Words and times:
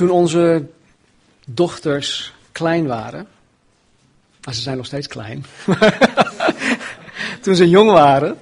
Toen 0.00 0.10
onze 0.10 0.66
dochters 1.46 2.32
klein 2.52 2.86
waren, 2.86 3.26
maar 4.44 4.54
ze 4.54 4.60
zijn 4.60 4.76
nog 4.76 4.86
steeds 4.86 5.06
klein, 5.06 5.44
toen 7.42 7.54
ze 7.54 7.68
jong 7.68 7.90
waren, 7.90 8.38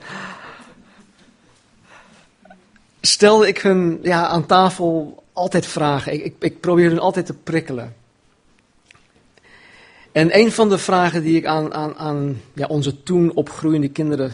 stelde 3.01 3.49
ik 3.49 3.59
hun 3.59 3.99
ja, 4.03 4.27
aan 4.27 4.47
tafel 4.47 5.23
altijd 5.33 5.67
vragen. 5.67 6.13
Ik, 6.13 6.25
ik, 6.25 6.35
ik 6.39 6.61
probeerde 6.61 6.91
hun 6.91 7.03
altijd 7.03 7.27
te 7.27 7.35
prikkelen. 7.35 7.97
En 10.13 10.39
een 10.39 10.53
van 10.53 10.69
de 10.69 10.79
vragen 10.79 11.23
die 11.23 11.37
ik 11.37 11.47
aan, 11.47 11.75
aan, 11.75 11.97
aan 11.97 12.41
ja, 12.53 12.67
onze 12.67 13.03
toen 13.03 13.33
opgroeiende 13.33 13.89
kinderen 13.89 14.33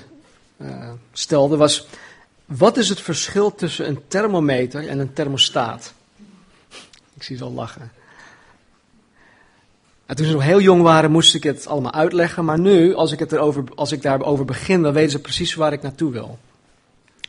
uh, 0.56 0.90
stelde 1.12 1.56
was: 1.56 1.86
wat 2.44 2.76
is 2.76 2.88
het 2.88 3.00
verschil 3.00 3.54
tussen 3.54 3.88
een 3.88 4.00
thermometer 4.08 4.88
en 4.88 4.98
een 4.98 5.12
thermostaat? 5.12 5.94
Ik 7.14 7.22
zie 7.22 7.36
ze 7.36 7.44
al 7.44 7.52
lachen. 7.52 7.92
En 10.06 10.16
toen 10.16 10.26
ze 10.26 10.32
nog 10.32 10.42
heel 10.42 10.60
jong 10.60 10.82
waren, 10.82 11.10
moest 11.10 11.34
ik 11.34 11.42
het 11.42 11.66
allemaal 11.66 11.92
uitleggen. 11.92 12.44
Maar 12.44 12.58
nu, 12.58 12.94
als 12.94 13.12
ik, 13.12 13.18
het 13.18 13.32
erover, 13.32 13.64
als 13.74 13.92
ik 13.92 14.02
daarover 14.02 14.44
begin, 14.44 14.82
dan 14.82 14.92
weten 14.92 15.10
ze 15.10 15.18
precies 15.18 15.54
waar 15.54 15.72
ik 15.72 15.82
naartoe 15.82 16.12
wil. 16.12 16.38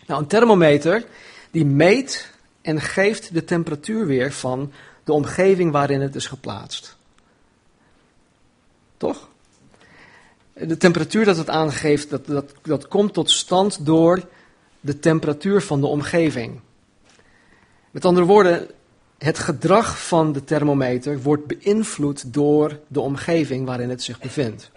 Nou, 0.08 0.22
een 0.22 0.28
thermometer, 0.28 1.06
die 1.52 1.66
meet 1.66 2.34
en 2.62 2.82
geeft 2.82 3.34
de 3.34 3.44
temperatuur 3.44 4.06
weer 4.06 4.32
van 4.32 4.72
de 5.04 5.14
omgeving 5.14 5.72
waarin 5.72 6.02
het 6.02 6.16
is 6.16 6.28
geplaatst. 6.28 6.96
Toch? 8.98 9.28
De 10.54 10.78
temperatuur 10.78 11.26
dat 11.26 11.38
het 11.38 11.50
aangeeft, 11.50 12.10
dat, 12.10 12.26
dat, 12.26 12.54
dat 12.62 12.88
komt 12.88 13.14
tot 13.14 13.32
stand 13.32 13.86
door 13.86 14.28
de 14.80 15.00
temperatuur 15.00 15.62
van 15.62 15.82
de 15.82 15.88
omgeving. 15.88 16.60
Met 17.92 18.06
andere 18.06 18.26
woorden, 18.26 18.68
het 19.18 19.40
gedrag 19.40 20.08
van 20.08 20.32
de 20.32 20.44
thermometer 20.44 21.22
wordt 21.22 21.48
beïnvloed 21.48 22.34
door 22.34 22.80
de 22.88 23.00
omgeving 23.00 23.66
waarin 23.66 23.90
het 23.90 24.04
zich 24.04 24.20
bevindt. 24.20 24.72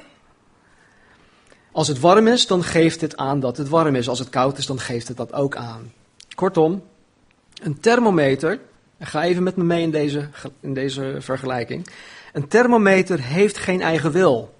Als 1.72 1.88
het 1.88 2.00
warm 2.00 2.26
is, 2.26 2.46
dan 2.46 2.64
geeft 2.64 3.00
het 3.00 3.16
aan 3.16 3.40
dat 3.40 3.56
het 3.56 3.68
warm 3.68 3.94
is. 3.94 4.08
Als 4.08 4.18
het 4.18 4.28
koud 4.28 4.58
is, 4.58 4.66
dan 4.66 4.80
geeft 4.80 5.08
het 5.08 5.16
dat 5.16 5.32
ook 5.32 5.56
aan. 5.56 5.92
Kortom, 6.34 6.82
een 7.62 7.80
thermometer, 7.80 8.60
ga 9.00 9.22
even 9.22 9.42
met 9.42 9.56
me 9.56 9.64
mee 9.64 9.82
in 9.82 9.90
deze, 9.90 10.28
in 10.60 10.74
deze 10.74 11.16
vergelijking. 11.18 11.86
Een 12.32 12.48
thermometer 12.48 13.20
heeft 13.20 13.58
geen 13.58 13.80
eigen 13.80 14.12
wil. 14.12 14.54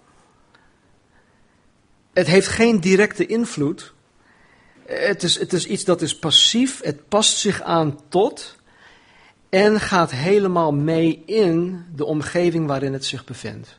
Het 2.13 2.27
heeft 2.27 2.49
geen 2.49 2.81
directe 2.81 3.27
invloed. 3.27 3.95
Het 4.87 5.23
is, 5.23 5.39
het 5.39 5.53
is 5.53 5.67
iets 5.67 5.85
dat 5.85 6.03
is 6.03 6.19
passief, 6.19 6.83
het 6.83 7.09
past 7.09 7.39
zich 7.39 7.63
aan 7.63 7.99
tot 8.09 8.58
en 9.49 9.81
gaat 9.81 10.11
helemaal 10.11 10.73
mee 10.73 11.23
in 11.27 11.85
de 11.95 12.05
omgeving 12.05 12.67
waarin 12.67 12.93
het 12.93 13.05
zich 13.05 13.25
bevindt. 13.25 13.79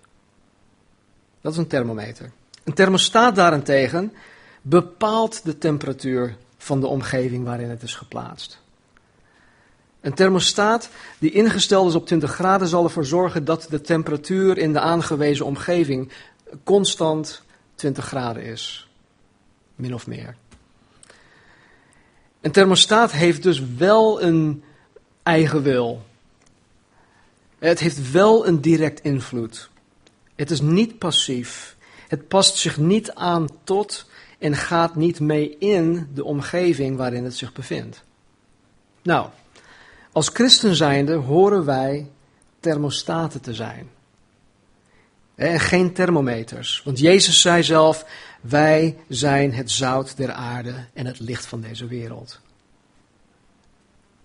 Dat 1.42 1.52
is 1.52 1.58
een 1.58 1.68
thermometer. 1.68 2.32
Een 2.64 2.74
thermostaat 2.74 3.36
daarentegen 3.36 4.14
bepaalt 4.62 5.44
de 5.44 5.58
temperatuur 5.58 6.38
van 6.58 6.80
de 6.80 6.88
omgeving 6.88 7.46
waarin 7.46 7.70
het 7.70 7.82
is 7.82 7.96
geplaatst. 7.96 8.62
Een 10.02 10.14
thermostaat 10.14 10.90
die 11.20 11.32
ingesteld 11.32 11.90
is 11.90 11.96
op 11.96 12.06
20 12.06 12.34
graden 12.34 12.68
zal 12.68 12.84
ervoor 12.84 13.06
zorgen 13.06 13.46
dat 13.46 13.68
de 13.70 13.82
temperatuur 13.82 14.58
in 14.58 14.74
de 14.74 14.80
aangewezen 14.80 15.46
omgeving 15.46 16.12
constant 16.64 17.42
20 17.76 18.06
graden 18.06 18.44
is. 18.44 18.90
Min 19.76 19.94
of 19.94 20.08
meer. 20.08 20.36
Een 22.42 22.52
thermostaat 22.52 23.12
heeft 23.12 23.44
dus 23.44 23.64
wel 23.78 24.22
een 24.22 24.64
eigen 25.30 25.62
wil. 25.62 26.06
Het 27.60 27.80
heeft 27.80 28.12
wel 28.12 28.48
een 28.48 28.62
direct 28.62 29.02
invloed. 29.02 29.70
Het 30.36 30.52
is 30.52 30.62
niet 30.62 30.98
passief. 30.98 31.76
Het 32.08 32.28
past 32.28 32.58
zich 32.58 32.78
niet 32.78 33.12
aan 33.14 33.48
tot 33.64 34.10
en 34.40 34.56
gaat 34.56 34.96
niet 34.96 35.20
mee 35.20 35.58
in 35.58 36.10
de 36.14 36.24
omgeving 36.24 36.98
waarin 36.98 37.24
het 37.24 37.38
zich 37.38 37.54
bevindt. 37.54 38.04
Nou, 39.02 39.30
als 40.12 40.30
christen 40.30 40.76
zijnde 40.76 41.14
horen 41.14 41.66
wij 41.66 42.08
thermostaten 42.60 43.42
te 43.42 43.54
zijn. 43.54 43.90
En 45.36 45.60
geen 45.60 45.94
thermometers. 45.94 46.82
Want 46.86 47.00
Jezus 47.00 47.42
zei 47.42 47.64
zelf, 47.64 48.06
wij 48.42 48.98
zijn 49.08 49.54
het 49.54 49.72
zout 49.72 50.18
der 50.18 50.32
aarde 50.32 50.86
en 50.94 51.06
het 51.06 51.20
licht 51.20 51.46
van 51.46 51.62
deze 51.62 51.88
wereld. 51.88 52.40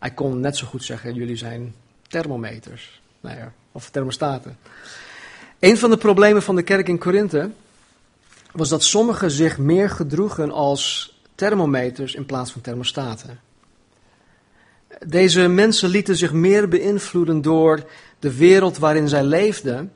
Hij 0.04 0.12
kon 0.12 0.40
net 0.40 0.56
zo 0.56 0.66
goed 0.66 0.84
zeggen, 0.84 1.14
jullie 1.14 1.36
zijn 1.36 1.74
thermometers. 2.08 3.00
Nou 3.20 3.36
ja, 3.36 3.52
of 3.72 3.90
thermostaten. 3.90 4.58
Een 5.58 5.78
van 5.78 5.90
de 5.90 5.96
problemen 5.96 6.42
van 6.42 6.56
de 6.56 6.62
kerk 6.62 6.88
in 6.88 6.98
Korinthe 6.98 7.50
was 8.52 8.68
dat 8.68 8.82
sommigen 8.82 9.30
zich 9.30 9.58
meer 9.58 9.90
gedroegen 9.90 10.50
als 10.50 11.14
thermometers 11.34 12.14
in 12.14 12.26
plaats 12.26 12.52
van 12.52 12.60
thermostaten. 12.60 13.40
Deze 15.06 15.48
mensen 15.48 15.88
lieten 15.88 16.16
zich 16.16 16.32
meer 16.32 16.68
beïnvloeden 16.68 17.42
door 17.42 17.90
de 18.18 18.36
wereld 18.36 18.78
waarin 18.78 19.08
zij 19.08 19.24
leefden, 19.24 19.92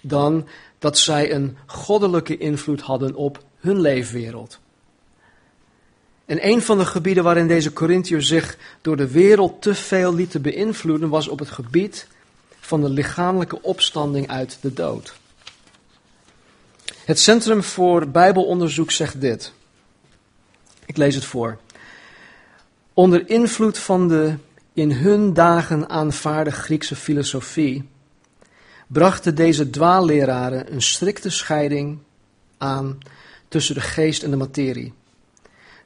dan 0.00 0.48
dat 0.78 0.98
zij 0.98 1.32
een 1.32 1.56
goddelijke 1.66 2.36
invloed 2.36 2.80
hadden 2.80 3.14
op 3.14 3.44
hun 3.56 3.80
leefwereld. 3.80 4.60
En 6.28 6.46
een 6.48 6.62
van 6.62 6.78
de 6.78 6.84
gebieden 6.84 7.24
waarin 7.24 7.46
deze 7.46 7.72
Corinthiërs 7.72 8.28
zich 8.28 8.56
door 8.80 8.96
de 8.96 9.10
wereld 9.10 9.62
te 9.62 9.74
veel 9.74 10.14
lieten 10.14 10.42
beïnvloeden, 10.42 11.08
was 11.08 11.28
op 11.28 11.38
het 11.38 11.50
gebied 11.50 12.06
van 12.60 12.80
de 12.80 12.88
lichamelijke 12.88 13.62
opstanding 13.62 14.28
uit 14.28 14.58
de 14.60 14.72
dood. 14.72 15.14
Het 17.04 17.18
Centrum 17.18 17.62
voor 17.62 18.08
Bijbelonderzoek 18.08 18.90
zegt 18.90 19.20
dit. 19.20 19.52
Ik 20.86 20.96
lees 20.96 21.14
het 21.14 21.24
voor. 21.24 21.58
Onder 22.94 23.28
invloed 23.28 23.78
van 23.78 24.08
de 24.08 24.34
in 24.72 24.92
hun 24.92 25.32
dagen 25.32 25.88
aanvaarde 25.88 26.50
Griekse 26.52 26.96
filosofie 26.96 27.88
brachten 28.86 29.34
deze 29.34 29.70
dwaalleraren 29.70 30.72
een 30.72 30.82
strikte 30.82 31.30
scheiding 31.30 31.98
aan 32.58 32.98
tussen 33.48 33.74
de 33.74 33.80
geest 33.80 34.22
en 34.22 34.30
de 34.30 34.36
materie. 34.36 34.92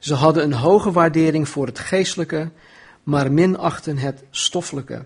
Ze 0.03 0.13
hadden 0.13 0.43
een 0.43 0.53
hoge 0.53 0.91
waardering 0.91 1.49
voor 1.49 1.65
het 1.65 1.79
geestelijke, 1.79 2.49
maar 3.03 3.31
minachten 3.31 3.97
het 3.97 4.23
stoffelijke. 4.29 5.05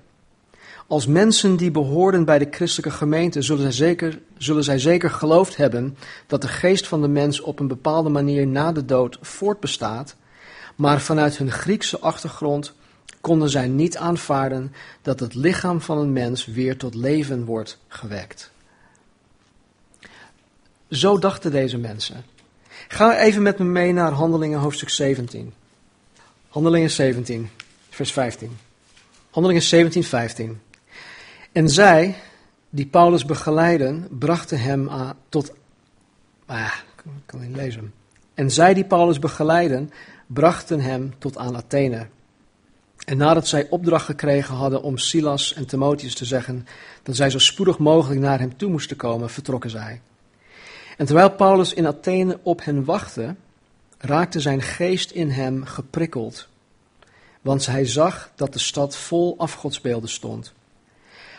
Als 0.88 1.08
mensen 1.08 1.56
die 1.56 1.72
behoorden 1.72 2.26
bij 2.26 2.40
de 2.40 2.48
christelijke 2.52 2.98
gemeente 2.98 3.42
zullen 3.42 3.62
zij, 3.74 3.88
zeker, 3.88 4.20
zullen 4.38 4.64
zij 4.64 4.80
zeker 4.80 5.10
geloofd 5.10 5.58
hebben 5.58 5.98
dat 6.28 6.42
de 6.42 6.48
geest 6.48 6.88
van 6.88 7.02
de 7.02 7.08
mens 7.08 7.42
op 7.42 7.60
een 7.60 7.68
bepaalde 7.68 8.10
manier 8.10 8.48
na 8.48 8.72
de 8.72 8.86
dood 8.86 9.18
voortbestaat, 9.22 10.16
maar 10.76 11.02
vanuit 11.02 11.38
hun 11.38 11.52
Griekse 11.52 12.00
achtergrond 12.00 12.74
konden 13.22 13.50
zij 13.50 13.68
niet 13.68 13.98
aanvaarden 13.98 14.74
dat 15.02 15.20
het 15.20 15.36
lichaam 15.36 15.82
van 15.82 15.98
een 15.98 16.14
mens 16.14 16.46
weer 16.46 16.78
tot 16.78 16.96
leven 16.96 17.46
wordt 17.46 17.78
gewekt. 17.88 18.52
Zo 20.90 21.20
dachten 21.20 21.52
deze 21.52 21.78
mensen. 21.78 22.36
Ga 22.88 23.20
even 23.20 23.42
met 23.42 23.58
me 23.58 23.66
mee 23.66 23.94
naar 23.94 24.12
Handelingen 24.12 24.60
hoofdstuk 24.60 24.90
17. 24.90 25.54
Handelingen 26.48 26.90
17, 26.90 27.50
vers 27.90 28.12
15. 28.12 28.58
Handelingen 29.30 29.64
17, 29.64 30.04
15. 30.04 30.62
En 31.52 31.70
zij, 31.70 32.16
die 32.70 32.86
Paulus 32.86 33.26
begeleiden, 33.26 34.08
brachten 34.10 34.60
hem 34.60 34.90
aan, 34.90 35.18
tot. 35.30 35.54
Ah, 36.46 36.74
ik 36.96 37.04
kan 37.26 37.40
niet 37.40 37.56
lezen. 37.56 37.94
En 38.34 38.52
zij 38.52 38.74
die 38.74 38.86
Paulus 38.86 39.20
begeleiden, 39.20 39.92
brachten 40.28 40.80
hem 40.80 41.14
tot 41.18 41.38
aan 41.38 41.56
Athene. 41.56 42.08
En 43.06 43.18
nadat 43.18 43.48
zij 43.48 43.68
opdracht 43.70 44.06
gekregen 44.06 44.56
hadden 44.56 44.82
om 44.82 44.98
Silas 44.98 45.54
en 45.54 45.68
Timotheus 45.68 46.16
te 46.16 46.26
zeggen 46.26 46.68
dat 47.04 47.16
zij 47.16 47.30
zo 47.30 47.40
spoedig 47.40 47.78
mogelijk 47.78 48.22
naar 48.22 48.40
hem 48.40 48.58
toe 48.58 48.70
moesten 48.70 48.98
komen, 48.98 49.30
vertrokken 49.30 49.70
zij. 49.70 50.02
En 50.98 51.06
terwijl 51.06 51.30
Paulus 51.30 51.74
in 51.74 51.88
Athene 51.88 52.40
op 52.44 52.64
hen 52.64 52.86
wachtte, 52.86 53.36
raakte 53.98 54.40
zijn 54.40 54.62
geest 54.62 55.12
in 55.12 55.30
hem 55.30 55.66
geprikkeld, 55.66 56.48
want 57.42 57.66
hij 57.66 57.86
zag 57.86 58.32
dat 58.36 58.54
de 58.54 58.60
stad 58.60 58.98
vol 58.98 59.38
afgodsbeelden 59.38 60.10
stond. 60.10 60.54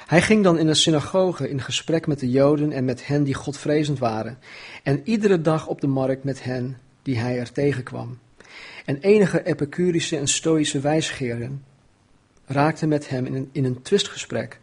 Hij 0.07 0.23
ging 0.23 0.45
dan 0.45 0.59
in 0.59 0.67
de 0.67 0.75
synagoge 0.75 1.51
in 1.51 1.61
gesprek 1.61 2.07
met 2.07 2.21
de 2.21 2.31
Joden 2.31 2.73
en 2.73 2.85
met 2.85 3.07
hen 3.07 3.25
die 3.25 3.35
godvrezend 3.35 3.99
waren, 3.99 4.39
en 4.83 5.01
iedere 5.05 5.41
dag 5.41 5.67
op 5.67 5.81
de 5.81 5.87
markt 5.87 6.25
met 6.25 6.45
hen 6.45 6.79
die 7.03 7.19
hij 7.19 7.39
er 7.39 7.53
tegenkwam. 7.53 8.19
En 8.85 9.01
enige 9.01 9.43
Epicurische 9.43 10.17
en 10.17 10.29
Stoïsche 10.29 10.81
wijsgeren 10.81 11.65
raakten 12.47 12.89
met 12.89 13.09
hem 13.09 13.27
in 13.27 13.35
een, 13.35 13.49
in 13.53 13.65
een 13.65 13.83
twistgesprek. 13.83 14.61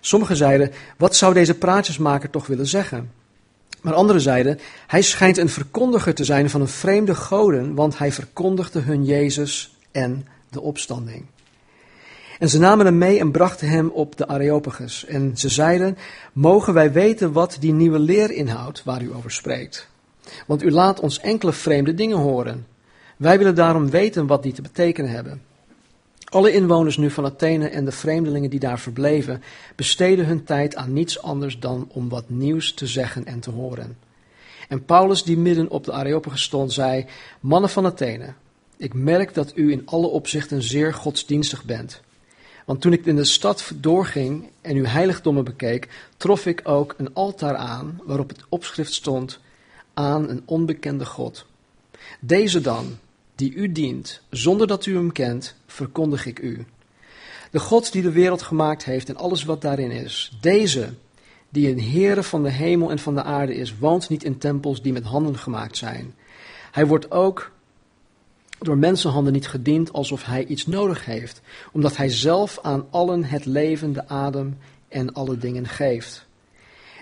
Sommigen 0.00 0.36
zeiden, 0.36 0.72
wat 0.96 1.16
zou 1.16 1.34
deze 1.34 1.58
praatjesmaker 1.58 2.30
toch 2.30 2.46
willen 2.46 2.66
zeggen? 2.66 3.10
Maar 3.82 3.94
anderen 3.94 4.20
zeiden, 4.20 4.58
hij 4.86 5.02
schijnt 5.02 5.36
een 5.36 5.48
verkondiger 5.48 6.14
te 6.14 6.24
zijn 6.24 6.50
van 6.50 6.60
een 6.60 6.68
vreemde 6.68 7.14
goden, 7.14 7.74
want 7.74 7.98
hij 7.98 8.12
verkondigde 8.12 8.80
hun 8.80 9.04
Jezus 9.04 9.76
en 9.90 10.26
de 10.50 10.60
opstanding. 10.60 11.24
En 12.38 12.48
ze 12.48 12.58
namen 12.58 12.86
hem 12.86 12.98
mee 12.98 13.18
en 13.18 13.30
brachten 13.30 13.68
hem 13.68 13.88
op 13.88 14.16
de 14.16 14.28
Areopagus. 14.28 15.04
En 15.04 15.32
ze 15.36 15.48
zeiden, 15.48 15.98
mogen 16.32 16.74
wij 16.74 16.92
weten 16.92 17.32
wat 17.32 17.56
die 17.60 17.72
nieuwe 17.72 17.98
leer 17.98 18.30
inhoudt 18.30 18.84
waar 18.84 19.02
u 19.02 19.14
over 19.14 19.30
spreekt? 19.30 19.88
Want 20.46 20.62
u 20.62 20.70
laat 20.70 21.00
ons 21.00 21.20
enkele 21.20 21.52
vreemde 21.52 21.94
dingen 21.94 22.16
horen. 22.16 22.66
Wij 23.16 23.38
willen 23.38 23.54
daarom 23.54 23.90
weten 23.90 24.26
wat 24.26 24.42
die 24.42 24.52
te 24.52 24.62
betekenen 24.62 25.10
hebben. 25.10 25.42
Alle 26.28 26.52
inwoners 26.52 26.96
nu 26.96 27.10
van 27.10 27.24
Athene 27.24 27.68
en 27.68 27.84
de 27.84 27.92
vreemdelingen 27.92 28.50
die 28.50 28.60
daar 28.60 28.78
verbleven, 28.78 29.42
besteden 29.76 30.26
hun 30.26 30.44
tijd 30.44 30.76
aan 30.76 30.92
niets 30.92 31.22
anders 31.22 31.58
dan 31.58 31.88
om 31.92 32.08
wat 32.08 32.28
nieuws 32.28 32.72
te 32.72 32.86
zeggen 32.86 33.24
en 33.24 33.40
te 33.40 33.50
horen. 33.50 33.96
En 34.68 34.84
Paulus, 34.84 35.22
die 35.22 35.38
midden 35.38 35.70
op 35.70 35.84
de 35.84 35.92
Areopagus 35.92 36.42
stond, 36.42 36.72
zei: 36.72 37.06
Mannen 37.40 37.70
van 37.70 37.86
Athene, 37.86 38.34
ik 38.76 38.94
merk 38.94 39.34
dat 39.34 39.52
u 39.56 39.72
in 39.72 39.82
alle 39.84 40.06
opzichten 40.06 40.62
zeer 40.62 40.94
godsdienstig 40.94 41.64
bent. 41.64 42.00
Want 42.64 42.80
toen 42.80 42.92
ik 42.92 43.06
in 43.06 43.16
de 43.16 43.24
stad 43.24 43.72
doorging 43.74 44.50
en 44.60 44.76
uw 44.76 44.84
heiligdommen 44.84 45.44
bekeek, 45.44 45.88
trof 46.16 46.46
ik 46.46 46.60
ook 46.64 46.94
een 46.98 47.14
altaar 47.14 47.56
aan 47.56 48.00
waarop 48.04 48.28
het 48.28 48.44
opschrift 48.48 48.92
stond 48.92 49.40
aan 49.94 50.28
een 50.28 50.42
onbekende 50.44 51.04
God. 51.04 51.46
Deze 52.20 52.60
dan, 52.60 52.98
die 53.34 53.54
u 53.54 53.72
dient, 53.72 54.20
zonder 54.30 54.66
dat 54.66 54.86
u 54.86 54.94
hem 54.94 55.12
kent, 55.12 55.56
verkondig 55.68 56.26
ik 56.26 56.38
u. 56.38 56.66
De 57.50 57.58
God 57.58 57.92
die 57.92 58.02
de 58.02 58.12
wereld 58.12 58.42
gemaakt 58.42 58.84
heeft 58.84 59.08
en 59.08 59.16
alles 59.16 59.44
wat 59.44 59.62
daarin 59.62 59.90
is, 59.90 60.38
deze, 60.40 60.94
die 61.48 61.68
een 61.68 61.82
Heere 61.82 62.22
van 62.22 62.42
de 62.42 62.50
hemel 62.50 62.90
en 62.90 62.98
van 62.98 63.14
de 63.14 63.22
aarde 63.22 63.54
is, 63.54 63.78
woont 63.78 64.08
niet 64.08 64.24
in 64.24 64.38
tempels 64.38 64.82
die 64.82 64.92
met 64.92 65.04
handen 65.04 65.38
gemaakt 65.38 65.76
zijn. 65.76 66.14
Hij 66.70 66.86
wordt 66.86 67.10
ook 67.10 67.50
door 68.58 68.78
mensenhanden 68.78 69.32
niet 69.32 69.48
gediend 69.48 69.92
alsof 69.92 70.24
hij 70.24 70.44
iets 70.44 70.66
nodig 70.66 71.04
heeft, 71.04 71.40
omdat 71.72 71.96
hij 71.96 72.08
zelf 72.08 72.58
aan 72.62 72.86
allen 72.90 73.24
het 73.24 73.44
leven, 73.44 73.92
de 73.92 74.08
adem 74.08 74.58
en 74.88 75.12
alle 75.12 75.38
dingen 75.38 75.66
geeft. 75.66 76.26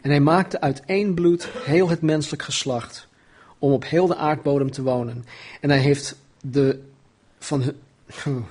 En 0.02 0.10
hij 0.10 0.20
maakte 0.20 0.60
uit 0.60 0.82
één 0.84 1.14
bloed 1.14 1.48
heel 1.64 1.88
het 1.88 2.02
menselijk 2.02 2.42
geslacht, 2.42 3.08
om 3.58 3.72
op 3.72 3.84
heel 3.84 4.06
de 4.06 4.16
aardbodem 4.16 4.70
te 4.70 4.82
wonen. 4.82 5.24
En 5.60 5.70
hij 5.70 5.78
heeft, 5.78 6.16
de, 6.40 6.80
van 7.38 7.72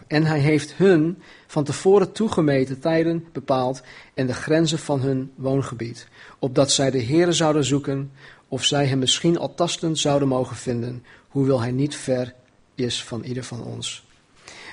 en 0.07 0.23
hij 0.23 0.39
heeft 0.39 0.73
hun 0.73 1.21
van 1.47 1.63
tevoren 1.63 2.11
toegemeten 2.11 2.79
tijden 2.79 3.25
bepaald 3.31 3.81
en 4.13 4.27
de 4.27 4.33
grenzen 4.33 4.79
van 4.79 5.01
hun 5.01 5.31
woongebied, 5.35 6.07
opdat 6.39 6.71
zij 6.71 6.91
de 6.91 7.03
Heere 7.03 7.31
zouden 7.31 7.65
zoeken, 7.65 8.11
of 8.47 8.63
zij 8.63 8.85
hem 8.85 8.99
misschien 8.99 9.37
al 9.37 9.53
tastend 9.55 9.99
zouden 9.99 10.27
mogen 10.27 10.55
vinden, 10.55 11.03
hoewel 11.27 11.61
hij 11.61 11.71
niet 11.71 11.95
ver 11.95 12.33
is 12.75 13.03
van 13.03 13.23
ieder 13.23 13.43
van 13.43 13.63
ons. 13.63 14.05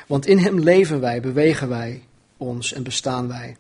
Want 0.06 0.26
in 0.26 0.38
hem 0.38 0.58
leven 0.58 1.00
wij, 1.00 1.20
bewegen 1.20 1.69
wij 1.69 2.02
ons 2.37 2.73
en 2.73 2.82
bestaan 2.82 3.29
wij. 3.29 3.56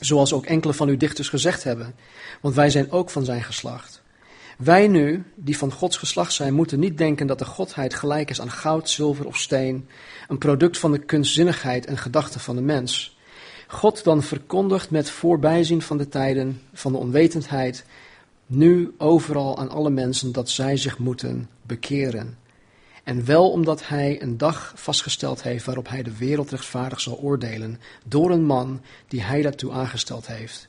Zoals 0.00 0.32
ook 0.32 0.46
enkele 0.46 0.72
van 0.72 0.88
uw 0.88 0.96
dichters 0.96 1.28
gezegd 1.28 1.64
hebben, 1.64 1.94
want 2.40 2.54
wij 2.54 2.70
zijn 2.70 2.90
ook 2.90 3.10
van 3.10 3.24
zijn 3.24 3.42
geslacht. 3.42 3.99
Wij 4.60 4.88
nu, 4.88 5.24
die 5.34 5.56
van 5.56 5.72
Gods 5.72 5.96
geslacht 5.96 6.32
zijn, 6.32 6.54
moeten 6.54 6.78
niet 6.78 6.98
denken 6.98 7.26
dat 7.26 7.38
de 7.38 7.44
Godheid 7.44 7.94
gelijk 7.94 8.30
is 8.30 8.40
aan 8.40 8.50
goud, 8.50 8.90
zilver 8.90 9.26
of 9.26 9.36
steen, 9.36 9.88
een 10.28 10.38
product 10.38 10.78
van 10.78 10.92
de 10.92 10.98
kunstzinnigheid 10.98 11.86
en 11.86 11.98
gedachten 11.98 12.40
van 12.40 12.56
de 12.56 12.62
mens. 12.62 13.18
God 13.66 14.04
dan 14.04 14.22
verkondigt 14.22 14.90
met 14.90 15.10
voorbijzien 15.10 15.82
van 15.82 15.98
de 15.98 16.08
tijden, 16.08 16.60
van 16.72 16.92
de 16.92 16.98
onwetendheid, 16.98 17.84
nu 18.46 18.94
overal 18.98 19.58
aan 19.58 19.70
alle 19.70 19.90
mensen 19.90 20.32
dat 20.32 20.50
zij 20.50 20.76
zich 20.76 20.98
moeten 20.98 21.48
bekeren. 21.62 22.38
En 23.04 23.24
wel 23.24 23.50
omdat 23.50 23.88
hij 23.88 24.22
een 24.22 24.38
dag 24.38 24.72
vastgesteld 24.76 25.42
heeft 25.42 25.64
waarop 25.64 25.88
hij 25.88 26.02
de 26.02 26.16
wereld 26.16 26.50
rechtvaardig 26.50 27.00
zal 27.00 27.18
oordelen 27.18 27.80
door 28.06 28.30
een 28.30 28.44
man 28.44 28.80
die 29.08 29.22
hij 29.22 29.42
daartoe 29.42 29.72
aangesteld 29.72 30.26
heeft. 30.26 30.68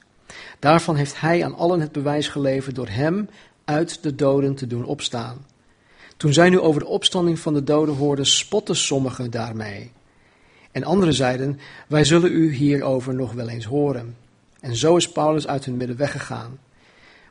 Daarvan 0.59 0.95
heeft 0.95 1.19
hij 1.19 1.45
aan 1.45 1.55
allen 1.55 1.81
het 1.81 1.91
bewijs 1.91 2.27
geleverd 2.27 2.75
door 2.75 2.89
hem 2.89 3.29
uit 3.71 4.03
de 4.03 4.15
doden 4.15 4.55
te 4.55 4.67
doen 4.67 4.85
opstaan. 4.85 5.45
Toen 6.17 6.33
zij 6.33 6.49
nu 6.49 6.59
over 6.59 6.81
de 6.81 6.87
opstanding 6.87 7.39
van 7.39 7.53
de 7.53 7.63
doden 7.63 7.95
hoorden, 7.95 8.25
spotten 8.25 8.75
sommigen 8.75 9.31
daarmee. 9.31 9.91
En 10.71 10.83
anderen 10.83 11.13
zeiden, 11.13 11.59
wij 11.87 12.03
zullen 12.03 12.31
u 12.31 12.53
hierover 12.53 13.13
nog 13.13 13.33
wel 13.33 13.49
eens 13.49 13.65
horen. 13.65 14.15
En 14.59 14.75
zo 14.75 14.95
is 14.95 15.11
Paulus 15.11 15.47
uit 15.47 15.65
hun 15.65 15.77
midden 15.77 15.97
weggegaan. 15.97 16.59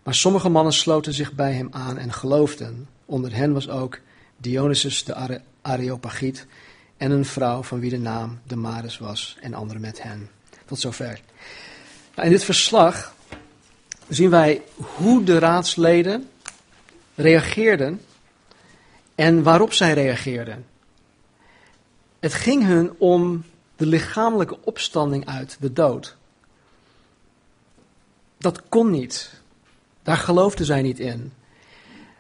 Maar 0.02 0.14
sommige 0.14 0.48
mannen 0.48 0.72
sloten 0.72 1.12
zich 1.12 1.32
bij 1.32 1.52
hem 1.52 1.69
aan 1.70 1.98
en 1.98 2.12
geloofden. 2.12 2.88
Onder 3.06 3.34
hen 3.34 3.52
was 3.52 3.69
ook 3.69 3.98
Dionysus 4.37 5.04
de 5.04 5.40
Areopagiet 5.62 6.46
en 6.96 7.10
een 7.10 7.25
vrouw 7.25 7.62
van 7.62 7.81
wie 7.81 7.90
de 7.90 7.98
naam 7.98 8.38
Damaris 8.46 8.98
was 8.98 9.37
en 9.40 9.54
anderen 9.54 9.82
met 9.82 10.02
hen. 10.02 10.28
Tot 10.66 10.81
zover. 10.81 11.20
Nou, 12.14 12.26
in 12.26 12.31
dit 12.31 12.44
verslag 12.44 13.14
zien 14.10 14.31
wij 14.31 14.62
hoe 14.76 15.25
de 15.25 15.38
raadsleden 15.38 16.28
reageerden 17.14 18.00
en 19.14 19.42
waarop 19.42 19.72
zij 19.72 19.92
reageerden. 19.92 20.66
Het 22.18 22.34
ging 22.34 22.64
hun 22.64 22.92
om 22.98 23.44
de 23.76 23.86
lichamelijke 23.86 24.58
opstanding 24.64 25.26
uit 25.26 25.56
de 25.60 25.72
dood. 25.72 26.16
Dat 28.38 28.62
kon 28.68 28.90
niet. 28.90 29.30
Daar 30.02 30.16
geloofden 30.16 30.66
zij 30.66 30.82
niet 30.82 30.98
in. 30.98 31.32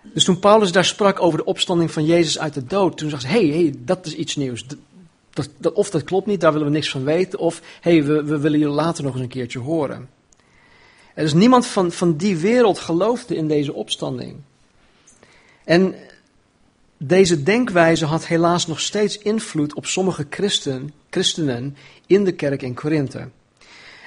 Dus 0.02 0.24
toen 0.24 0.38
Paulus 0.38 0.72
daar 0.72 0.84
sprak 0.84 1.20
over 1.20 1.38
de 1.38 1.44
opstanding 1.44 1.90
van 1.90 2.04
Jezus 2.04 2.38
uit 2.38 2.54
de 2.54 2.64
dood, 2.64 2.96
toen 2.96 3.10
zag 3.10 3.20
ze: 3.20 3.26
hé, 3.26 3.48
hey, 3.48 3.58
hey, 3.58 3.74
dat 3.78 4.06
is 4.06 4.14
iets 4.14 4.36
nieuws. 4.36 4.66
Dat, 5.30 5.72
of 5.72 5.90
dat 5.90 6.04
klopt 6.04 6.26
niet, 6.26 6.40
daar 6.40 6.52
willen 6.52 6.66
we 6.66 6.72
niks 6.72 6.90
van 6.90 7.04
weten, 7.04 7.38
of 7.38 7.62
hé, 7.80 7.90
hey, 7.90 8.04
we, 8.04 8.24
we 8.24 8.38
willen 8.38 8.58
je 8.58 8.68
later 8.68 9.04
nog 9.04 9.12
eens 9.12 9.22
een 9.22 9.28
keertje 9.28 9.58
horen. 9.58 10.08
Er 11.14 11.24
is 11.24 11.32
niemand 11.32 11.66
van, 11.66 11.92
van 11.92 12.16
die 12.16 12.36
wereld 12.36 12.78
geloofde 12.78 13.36
in 13.36 13.48
deze 13.48 13.72
opstanding. 13.72 14.36
En 15.70 15.94
deze 16.96 17.42
denkwijze 17.42 18.04
had 18.04 18.26
helaas 18.26 18.66
nog 18.66 18.80
steeds 18.80 19.18
invloed 19.18 19.74
op 19.74 19.86
sommige 19.86 20.26
christen, 20.30 20.92
christenen 21.10 21.76
in 22.06 22.24
de 22.24 22.32
kerk 22.32 22.62
in 22.62 22.74
Korinthe. 22.74 23.28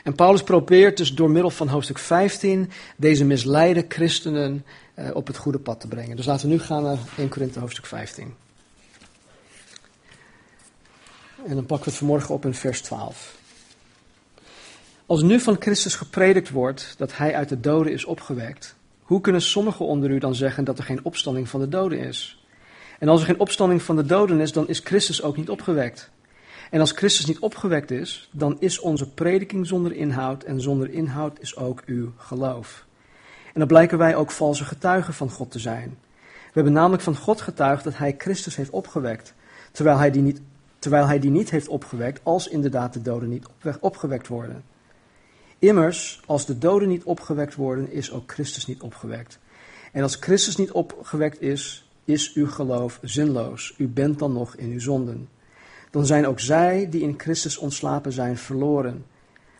En 0.04 0.15
Paulus 0.15 0.44
probeert 0.44 0.98
dus 0.98 1.13
door 1.13 1.30
middel 1.30 1.50
van 1.50 1.68
hoofdstuk 1.68 1.98
15 1.98 2.71
deze 2.98 3.25
misleide 3.25 3.86
christenen 3.88 4.65
uh, 4.95 5.10
op 5.13 5.27
het 5.27 5.38
goede 5.38 5.60
pad 5.60 5.80
te 5.80 5.88
brengen. 5.88 6.15
Dus 6.15 6.25
laten 6.25 6.48
we 6.48 6.54
nu 6.54 6.60
gaan 6.60 6.83
naar 6.83 6.98
1 7.18 7.30
Korinthe 7.30 7.60
hoofdstuk 7.60 7.86
15. 7.86 8.33
En 11.45 11.56
dan 11.56 11.65
pakken 11.65 11.86
we 11.86 11.89
het 11.89 12.00
vanmorgen 12.00 12.33
op 12.33 12.45
in 12.45 12.54
vers 12.54 12.81
12. 12.81 13.38
Als 15.06 15.21
nu 15.21 15.39
van 15.39 15.56
Christus 15.60 15.96
gepredikt 15.96 16.50
wordt 16.50 16.96
dat 16.98 17.17
hij 17.17 17.36
uit 17.36 17.50
de 17.50 17.60
doden 17.60 17.93
is 17.93 18.05
opgewekt, 18.05 18.75
hoe 19.13 19.22
kunnen 19.22 19.41
sommigen 19.41 19.86
onder 19.86 20.10
u 20.10 20.17
dan 20.17 20.36
zeggen 20.36 20.63
dat 20.63 20.77
er 20.77 20.84
geen 20.84 21.00
opstanding 21.03 21.50
van 21.50 21.60
de 21.60 21.70
doden 21.70 22.00
is? 22.00 22.46
En 23.00 23.08
als 23.08 23.20
er 23.20 23.25
geen 23.25 23.39
opstanding 23.39 23.82
van 23.82 23.96
de 23.96 24.05
doden 24.05 24.39
is, 24.39 24.51
dan 24.51 24.67
is 24.67 24.79
Christus 24.79 25.24
ook 25.24 25.38
niet 25.38 25.50
opgewekt. 25.50 26.10
En 26.72 26.79
als 26.79 26.91
Christus 26.91 27.25
niet 27.25 27.39
opgewekt 27.39 27.91
is, 27.91 28.29
dan 28.32 28.55
is 28.60 28.79
onze 28.79 29.10
prediking 29.10 29.67
zonder 29.67 29.96
inhoud 29.96 30.43
en 30.43 30.62
zonder 30.62 30.89
inhoud 30.89 31.39
is 31.39 31.55
ook 31.55 31.82
uw 31.86 32.12
geloof. 32.17 32.86
En 33.46 33.60
dan 33.60 33.67
blijken 33.67 33.98
wij 33.98 34.15
ook 34.15 34.32
valse 34.32 34.65
getuigen 34.65 35.13
van 35.13 35.29
God 35.29 35.51
te 35.51 35.60
zijn. 35.60 35.98
We 36.24 36.51
hebben 36.53 36.74
namelijk 36.74 37.03
van 37.03 37.15
God 37.15 37.41
getuigd 37.41 37.84
dat 37.84 37.98
hij 37.98 38.15
Christus 38.17 38.55
heeft 38.55 38.70
opgewekt, 38.70 39.34
terwijl 39.72 39.98
hij 39.98 40.12
die 40.12 40.22
niet, 40.22 40.41
terwijl 40.79 41.08
hij 41.08 41.20
die 41.20 41.32
niet 41.32 41.50
heeft 41.50 41.67
opgewekt, 41.67 42.20
als 42.24 42.48
inderdaad 42.48 42.93
de 42.93 43.01
doden 43.01 43.29
niet 43.29 43.48
opgewekt 43.79 44.27
worden. 44.27 44.63
Immers, 45.63 46.22
als 46.25 46.46
de 46.46 46.58
doden 46.58 46.88
niet 46.88 47.03
opgewekt 47.03 47.55
worden, 47.55 47.91
is 47.91 48.12
ook 48.12 48.32
Christus 48.32 48.65
niet 48.65 48.82
opgewekt. 48.82 49.39
En 49.91 50.03
als 50.03 50.15
Christus 50.15 50.55
niet 50.55 50.72
opgewekt 50.72 51.41
is, 51.41 51.89
is 52.05 52.34
uw 52.34 52.48
geloof 52.48 53.00
zinloos. 53.01 53.74
U 53.77 53.88
bent 53.88 54.20
dan 54.20 54.34
nog 54.34 54.55
in 54.55 54.72
uw 54.72 54.79
zonden. 54.79 55.29
Dan 55.91 56.05
zijn 56.05 56.27
ook 56.27 56.39
zij 56.39 56.88
die 56.89 57.01
in 57.01 57.13
Christus 57.17 57.58
ontslapen 57.58 58.12
zijn 58.12 58.38
verloren. 58.38 59.05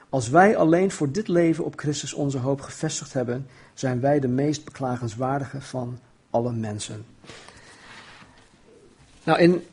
Als 0.10 0.30
wij 0.30 0.58
alleen 0.58 0.92
voor 0.92 1.12
dit 1.12 1.28
leven 1.28 1.66
op 1.66 1.80
Christus 1.80 2.14
onze 2.14 2.38
hoop 2.38 2.62
gevestigd 2.62 3.14
hebben, 3.14 3.48
zijn 3.74 4.00
wij 4.00 4.20
de 4.20 4.28
meest 4.28 4.66
beklagenswaardige 4.66 5.62
van 5.62 6.00
alle 6.30 6.52
mensen. 6.52 7.06
Nou, 9.24 9.40
in 9.40 9.64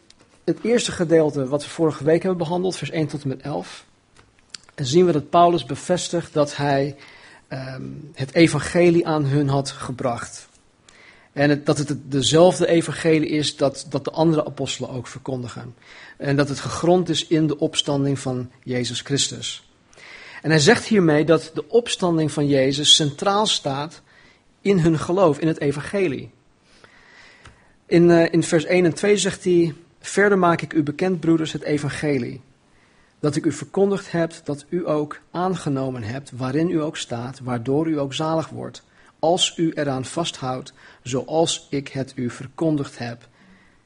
het 0.44 0.58
eerste 0.62 0.92
gedeelte 0.92 1.48
wat 1.48 1.62
we 1.62 1.70
vorige 1.70 2.04
week 2.04 2.22
hebben 2.22 2.38
behandeld, 2.38 2.76
vers 2.76 2.90
1 2.90 3.06
tot 3.06 3.22
en 3.22 3.28
met 3.28 3.40
11, 3.40 3.88
zien 4.86 5.06
we 5.06 5.12
dat 5.12 5.30
Paulus 5.30 5.64
bevestigt 5.64 6.32
dat 6.32 6.56
hij 6.56 6.96
um, 7.52 8.10
het 8.14 8.34
evangelie 8.34 9.06
aan 9.06 9.24
hun 9.24 9.48
had 9.48 9.70
gebracht. 9.70 10.48
En 11.32 11.64
dat 11.64 11.78
het 11.78 11.96
dezelfde 12.04 12.66
evangelie 12.66 13.28
is 13.28 13.56
dat, 13.56 13.86
dat 13.88 14.04
de 14.04 14.10
andere 14.10 14.46
apostelen 14.46 14.90
ook 14.90 15.06
verkondigen. 15.06 15.74
En 16.16 16.36
dat 16.36 16.48
het 16.48 16.60
gegrond 16.60 17.08
is 17.08 17.26
in 17.26 17.46
de 17.46 17.58
opstanding 17.58 18.18
van 18.18 18.50
Jezus 18.64 19.00
Christus. 19.00 19.70
En 20.42 20.50
hij 20.50 20.58
zegt 20.58 20.84
hiermee 20.84 21.24
dat 21.24 21.50
de 21.54 21.68
opstanding 21.68 22.32
van 22.32 22.46
Jezus 22.46 22.94
centraal 22.94 23.46
staat 23.46 24.02
in 24.60 24.78
hun 24.78 24.98
geloof, 24.98 25.38
in 25.38 25.48
het 25.48 25.60
evangelie. 25.60 26.30
In, 27.86 28.08
uh, 28.08 28.32
in 28.32 28.42
vers 28.42 28.64
1 28.64 28.84
en 28.84 28.94
2 28.94 29.16
zegt 29.16 29.44
hij, 29.44 29.74
verder 30.00 30.38
maak 30.38 30.62
ik 30.62 30.72
u 30.72 30.82
bekend, 30.82 31.20
broeders, 31.20 31.52
het 31.52 31.62
evangelie. 31.62 32.40
Dat 33.20 33.36
ik 33.36 33.44
u 33.44 33.52
verkondigd 33.52 34.12
heb 34.12 34.32
dat 34.44 34.64
u 34.68 34.88
ook 34.88 35.20
aangenomen 35.30 36.02
hebt, 36.02 36.30
waarin 36.36 36.70
u 36.70 36.82
ook 36.82 36.96
staat, 36.96 37.40
waardoor 37.42 37.88
u 37.88 37.98
ook 37.98 38.14
zalig 38.14 38.48
wordt, 38.48 38.82
als 39.18 39.52
u 39.56 39.72
eraan 39.74 40.04
vasthoudt, 40.04 40.72
zoals 41.02 41.66
ik 41.70 41.88
het 41.88 42.12
u 42.14 42.30
verkondigd 42.30 42.98
heb, 42.98 43.28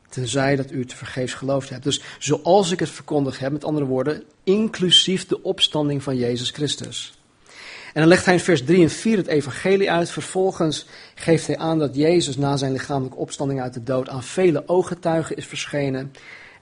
tenzij 0.08 0.56
dat 0.56 0.70
u 0.70 0.80
het 0.80 0.94
vergeefs 0.94 1.34
geloofd 1.34 1.68
hebt. 1.68 1.84
Dus 1.84 2.02
zoals 2.18 2.70
ik 2.70 2.80
het 2.80 2.90
verkondigd 2.90 3.38
heb, 3.38 3.52
met 3.52 3.64
andere 3.64 3.86
woorden, 3.86 4.22
inclusief 4.44 5.26
de 5.26 5.42
opstanding 5.42 6.02
van 6.02 6.16
Jezus 6.16 6.50
Christus. 6.50 7.18
En 7.94 8.00
dan 8.00 8.08
legt 8.08 8.24
hij 8.24 8.34
in 8.34 8.40
vers 8.40 8.64
3 8.64 8.82
en 8.82 8.90
4 8.90 9.16
het 9.16 9.26
evangelie 9.26 9.90
uit. 9.90 10.10
Vervolgens 10.10 10.86
geeft 11.14 11.46
hij 11.46 11.58
aan 11.58 11.78
dat 11.78 11.96
Jezus 11.96 12.36
na 12.36 12.56
zijn 12.56 12.72
lichamelijke 12.72 13.18
opstanding 13.18 13.60
uit 13.60 13.74
de 13.74 13.82
dood 13.82 14.08
aan 14.08 14.22
vele 14.22 14.62
ooggetuigen 14.66 15.36
is 15.36 15.46
verschenen. 15.46 16.12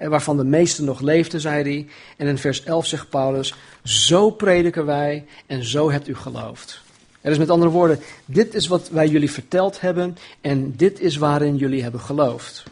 Waarvan 0.09 0.37
de 0.37 0.45
meeste 0.45 0.83
nog 0.83 1.01
leefden, 1.01 1.41
zei 1.41 1.63
hij. 1.63 1.87
En 2.17 2.27
in 2.27 2.39
vers 2.39 2.63
11 2.65 2.87
zegt 2.87 3.09
Paulus, 3.09 3.55
zo 3.85 4.31
prediken 4.31 4.87
wij 4.87 5.27
en 5.47 5.65
zo 5.65 5.91
hebt 5.91 6.09
u 6.09 6.15
geloofd. 6.15 6.83
Er 7.21 7.31
is 7.31 7.39
met 7.39 7.51
andere 7.51 7.71
woorden, 7.71 8.01
dit 8.25 8.55
is 8.55 8.67
wat 8.67 8.89
wij 8.89 9.09
jullie 9.09 9.31
verteld 9.31 9.81
hebben 9.81 10.17
en 10.41 10.77
dit 10.77 11.01
is 11.01 11.17
waarin 11.17 11.57
jullie 11.57 11.83
hebben 11.83 12.01
geloofd. 12.01 12.63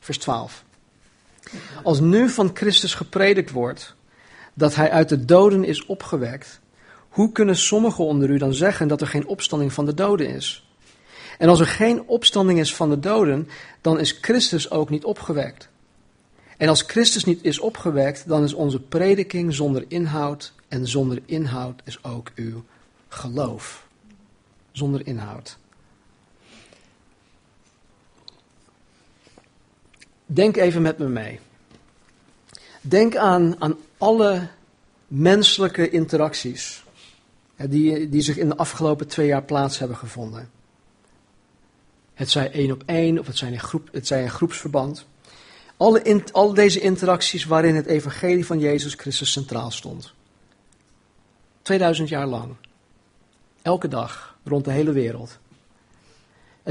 Vers 0.00 0.18
12. 0.18 0.64
Als 1.82 2.00
nu 2.00 2.28
van 2.28 2.50
Christus 2.54 2.94
gepredikt 2.94 3.50
wordt 3.50 3.94
dat 4.54 4.74
hij 4.74 4.90
uit 4.90 5.08
de 5.08 5.24
doden 5.24 5.64
is 5.64 5.86
opgewekt, 5.86 6.60
hoe 7.08 7.32
kunnen 7.32 7.56
sommigen 7.56 8.04
onder 8.04 8.30
u 8.30 8.38
dan 8.38 8.54
zeggen 8.54 8.88
dat 8.88 9.00
er 9.00 9.06
geen 9.06 9.26
opstanding 9.26 9.72
van 9.72 9.86
de 9.86 9.94
doden 9.94 10.28
is? 10.28 10.68
En 11.38 11.48
als 11.48 11.60
er 11.60 11.66
geen 11.66 12.02
opstanding 12.06 12.58
is 12.58 12.74
van 12.74 12.90
de 12.90 12.98
doden, 12.98 13.48
dan 13.80 14.00
is 14.00 14.18
Christus 14.20 14.70
ook 14.70 14.90
niet 14.90 15.04
opgewekt. 15.04 15.68
En 16.58 16.68
als 16.68 16.82
Christus 16.82 17.24
niet 17.24 17.44
is 17.44 17.58
opgewekt, 17.58 18.28
dan 18.28 18.44
is 18.44 18.52
onze 18.52 18.80
prediking 18.80 19.54
zonder 19.54 19.84
inhoud 19.88 20.52
en 20.68 20.86
zonder 20.86 21.22
inhoud 21.24 21.80
is 21.84 22.04
ook 22.04 22.30
uw 22.34 22.64
geloof. 23.08 23.86
Zonder 24.72 25.06
inhoud. 25.06 25.58
Denk 30.26 30.56
even 30.56 30.82
met 30.82 30.98
me 30.98 31.08
mee. 31.08 31.40
Denk 32.80 33.16
aan, 33.16 33.54
aan 33.58 33.76
alle 33.98 34.48
menselijke 35.06 35.90
interacties 35.90 36.84
die, 37.56 38.08
die 38.08 38.20
zich 38.20 38.36
in 38.36 38.48
de 38.48 38.56
afgelopen 38.56 39.06
twee 39.06 39.26
jaar 39.26 39.42
plaats 39.42 39.78
hebben 39.78 39.96
gevonden. 39.96 40.50
Het 42.14 42.30
zij 42.30 42.50
één 42.50 42.70
op 42.70 42.82
één 42.86 43.18
of 43.18 43.26
het 43.26 43.36
zij 43.36 43.50
in, 43.50 43.60
groep, 43.60 43.88
het 43.92 44.06
zij 44.06 44.22
in 44.22 44.30
groepsverband. 44.30 45.06
Alle 45.78 46.22
al 46.32 46.54
deze 46.54 46.80
interacties 46.80 47.44
waarin 47.44 47.74
het 47.74 47.86
evangelie 47.86 48.46
van 48.46 48.58
Jezus 48.58 48.94
Christus 48.94 49.32
centraal 49.32 49.70
stond. 49.70 50.12
2000 51.62 52.08
jaar 52.08 52.26
lang. 52.26 52.54
Elke 53.62 53.88
dag, 53.88 54.36
rond 54.44 54.64
de 54.64 54.70
hele 54.70 54.92
wereld. 54.92 55.38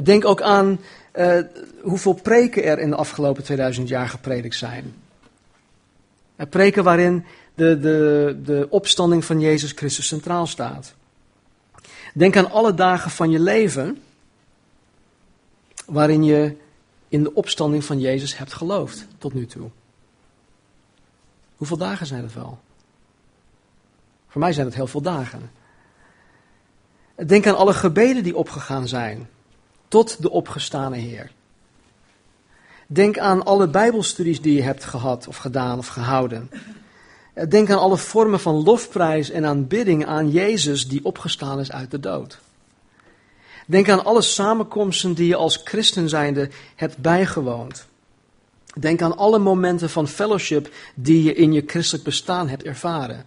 Denk 0.04 0.26
ook 0.26 0.42
aan 0.42 0.80
uh, 1.16 1.40
hoeveel 1.82 2.14
preken 2.14 2.64
er 2.64 2.80
in 2.80 2.90
de 2.90 2.96
afgelopen 2.96 3.44
2000 3.44 3.88
jaar 3.88 4.10
gepredikt 4.10 4.56
zijn. 4.56 4.96
Preken 6.50 6.84
waarin 6.84 7.26
de, 7.56 7.80
de, 7.80 8.40
de 8.44 8.68
opstanding 8.70 9.26
van 9.26 9.40
Jezus 9.40 9.72
Christus 9.72 10.08
centraal 10.08 10.48
staat. 10.48 10.94
Denk 12.14 12.38
aan 12.38 12.52
alle 12.52 12.74
dagen 12.74 13.12
van 13.12 13.32
je 13.32 13.40
leven 13.40 13.98
waarin 15.86 16.24
je 16.24 16.56
in 17.10 17.24
de 17.24 17.34
opstanding 17.34 17.84
van 17.84 18.00
Jezus 18.00 18.38
hebt 18.38 18.54
geloofd 18.54 19.08
tot 19.18 19.34
nu 19.34 19.46
toe. 19.46 19.70
Hoeveel 21.56 21.78
dagen 21.78 22.06
zijn 22.06 22.24
het 22.24 22.34
wel? 22.34 22.60
Voor 24.28 24.42
mij 24.42 24.54
zijn 24.54 24.66
het 24.66 24.76
heel 24.76 24.88
veel 24.88 25.02
dagen. 25.02 25.52
Denk 27.26 27.48
aan 27.48 27.58
alle 27.58 27.74
gebeden 27.74 28.24
die 28.24 28.36
opgegaan 28.36 28.88
zijn 28.88 29.30
tot 29.88 30.22
de 30.22 30.30
opgestane 30.30 30.98
Heer. 30.98 31.32
Denk 32.88 33.18
aan 33.18 33.46
alle 33.46 33.68
Bijbelstudies 33.68 34.42
die 34.42 34.54
je 34.54 34.62
hebt 34.62 34.84
gehad 34.84 35.28
of 35.28 35.38
gedaan 35.38 35.78
of 35.78 35.88
gehouden. 35.88 36.50
Denk 37.50 37.70
aan 37.70 37.80
alle 37.80 37.98
vormen 37.98 38.40
van 38.40 38.64
lofprijs 38.64 39.30
en 39.30 39.46
aanbidding 39.46 40.06
aan 40.06 40.32
Jezus 40.32 40.88
die 40.88 41.06
opgestaan 41.06 41.60
is 41.60 41.72
uit 41.72 41.92
de 41.92 42.00
dood. 42.00 42.40
Denk 43.70 43.90
aan 43.90 44.06
alle 44.06 44.22
samenkomsten 44.22 45.14
die 45.14 45.28
je 45.28 45.36
als 45.36 45.62
christen 45.64 46.10
zijnde 46.10 46.50
hebt 46.76 46.98
bijgewoond. 46.98 47.88
Denk 48.80 49.02
aan 49.02 49.18
alle 49.18 49.40
momenten 49.40 49.90
van 49.90 50.08
fellowship 50.08 50.74
die 50.96 51.24
je 51.24 51.34
in 51.34 51.54
je 51.54 51.64
christelijk 51.66 52.06
bestaan 52.06 52.48
hebt 52.48 52.64
ervaren. 52.64 53.26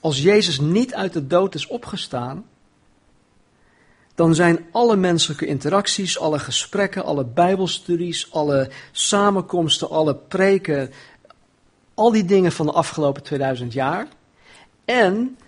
Als 0.00 0.22
Jezus 0.22 0.60
niet 0.60 0.94
uit 0.94 1.12
de 1.12 1.26
dood 1.26 1.54
is 1.54 1.66
opgestaan, 1.66 2.44
dan 4.14 4.34
zijn 4.34 4.66
alle 4.70 4.96
menselijke 4.96 5.46
interacties, 5.46 6.18
alle 6.18 6.38
gesprekken, 6.38 7.04
alle 7.04 7.24
bijbelstudies, 7.24 8.32
alle 8.32 8.70
samenkomsten, 8.92 9.90
alle 9.90 10.14
preken, 10.14 10.92
al 11.94 12.10
die 12.10 12.24
dingen 12.24 12.52
van 12.52 12.66
de 12.66 12.72
afgelopen 12.72 13.22
2000 13.22 13.72
jaar 13.72 14.08
en 14.84 15.38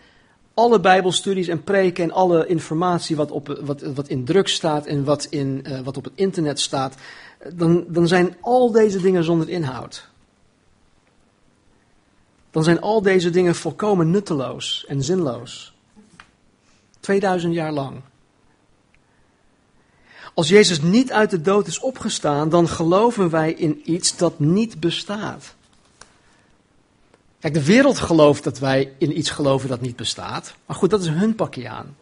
alle 0.56 0.80
bijbelstudies 0.80 1.48
en 1.48 1.62
preken 1.62 2.04
en 2.04 2.10
alle 2.10 2.46
informatie 2.46 3.16
wat, 3.16 3.30
op, 3.30 3.60
wat, 3.60 3.82
wat 3.82 4.08
in 4.08 4.24
druk 4.24 4.48
staat 4.48 4.86
en 4.86 5.04
wat, 5.04 5.24
in, 5.24 5.64
uh, 5.66 5.80
wat 5.80 5.96
op 5.96 6.04
het 6.04 6.12
internet 6.16 6.60
staat, 6.60 6.94
dan, 7.54 7.84
dan 7.88 8.08
zijn 8.08 8.36
al 8.40 8.70
deze 8.70 9.00
dingen 9.00 9.24
zonder 9.24 9.48
inhoud. 9.48 10.08
Dan 12.50 12.64
zijn 12.64 12.80
al 12.80 13.02
deze 13.02 13.30
dingen 13.30 13.54
volkomen 13.54 14.10
nutteloos 14.10 14.84
en 14.88 15.02
zinloos. 15.02 15.74
2000 17.00 17.54
jaar 17.54 17.72
lang. 17.72 18.00
Als 20.34 20.48
Jezus 20.48 20.82
niet 20.82 21.12
uit 21.12 21.30
de 21.30 21.40
dood 21.40 21.66
is 21.66 21.80
opgestaan, 21.80 22.48
dan 22.48 22.68
geloven 22.68 23.30
wij 23.30 23.52
in 23.52 23.80
iets 23.84 24.16
dat 24.16 24.38
niet 24.38 24.80
bestaat. 24.80 25.55
Kijk, 27.40 27.54
de 27.54 27.64
wereld 27.64 27.98
gelooft 27.98 28.44
dat 28.44 28.58
wij 28.58 28.92
in 28.98 29.18
iets 29.18 29.30
geloven 29.30 29.68
dat 29.68 29.80
niet 29.80 29.96
bestaat. 29.96 30.54
Maar 30.66 30.76
goed, 30.76 30.90
dat 30.90 31.02
is 31.02 31.08
hun 31.08 31.34
pakje 31.34 31.68
aan. 31.68 31.96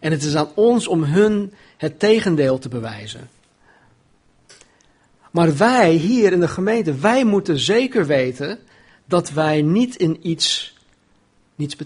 En 0.00 0.10
het 0.10 0.22
is 0.22 0.36
aan 0.36 0.54
ons 0.54 0.86
om 0.86 1.02
hun 1.02 1.52
het 1.76 1.98
tegendeel 1.98 2.58
te 2.58 2.68
bewijzen. 2.68 3.30
Maar 5.30 5.56
wij 5.56 5.92
hier 5.92 6.32
in 6.32 6.40
de 6.40 6.48
gemeente, 6.48 6.94
wij 6.94 7.24
moeten 7.24 7.58
zeker 7.58 8.06
weten 8.06 8.58
dat 9.04 9.30
wij 9.30 9.62
niet 9.62 9.96
in 9.96 10.28
iets 10.28 10.74
niets 11.54 11.76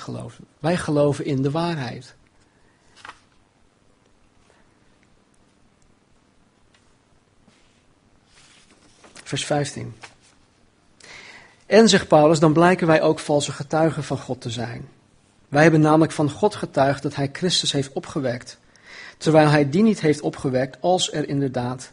geloven. 0.00 0.44
Wij 0.58 0.76
geloven 0.76 1.24
in 1.24 1.42
de 1.42 1.50
waarheid. 1.50 2.14
Vers 9.22 9.44
15. 9.44 9.94
En, 11.74 11.88
zegt 11.88 12.08
Paulus, 12.08 12.38
dan 12.38 12.52
blijken 12.52 12.86
wij 12.86 13.02
ook 13.02 13.18
valse 13.18 13.52
getuigen 13.52 14.04
van 14.04 14.18
God 14.18 14.40
te 14.40 14.50
zijn. 14.50 14.88
Wij 15.48 15.62
hebben 15.62 15.80
namelijk 15.80 16.12
van 16.12 16.30
God 16.30 16.54
getuigd 16.54 17.02
dat 17.02 17.14
hij 17.14 17.28
Christus 17.32 17.72
heeft 17.72 17.92
opgewekt, 17.92 18.58
terwijl 19.18 19.48
hij 19.48 19.70
die 19.70 19.82
niet 19.82 20.00
heeft 20.00 20.20
opgewekt 20.20 20.76
als 20.80 21.12
er 21.12 21.28
inderdaad, 21.28 21.92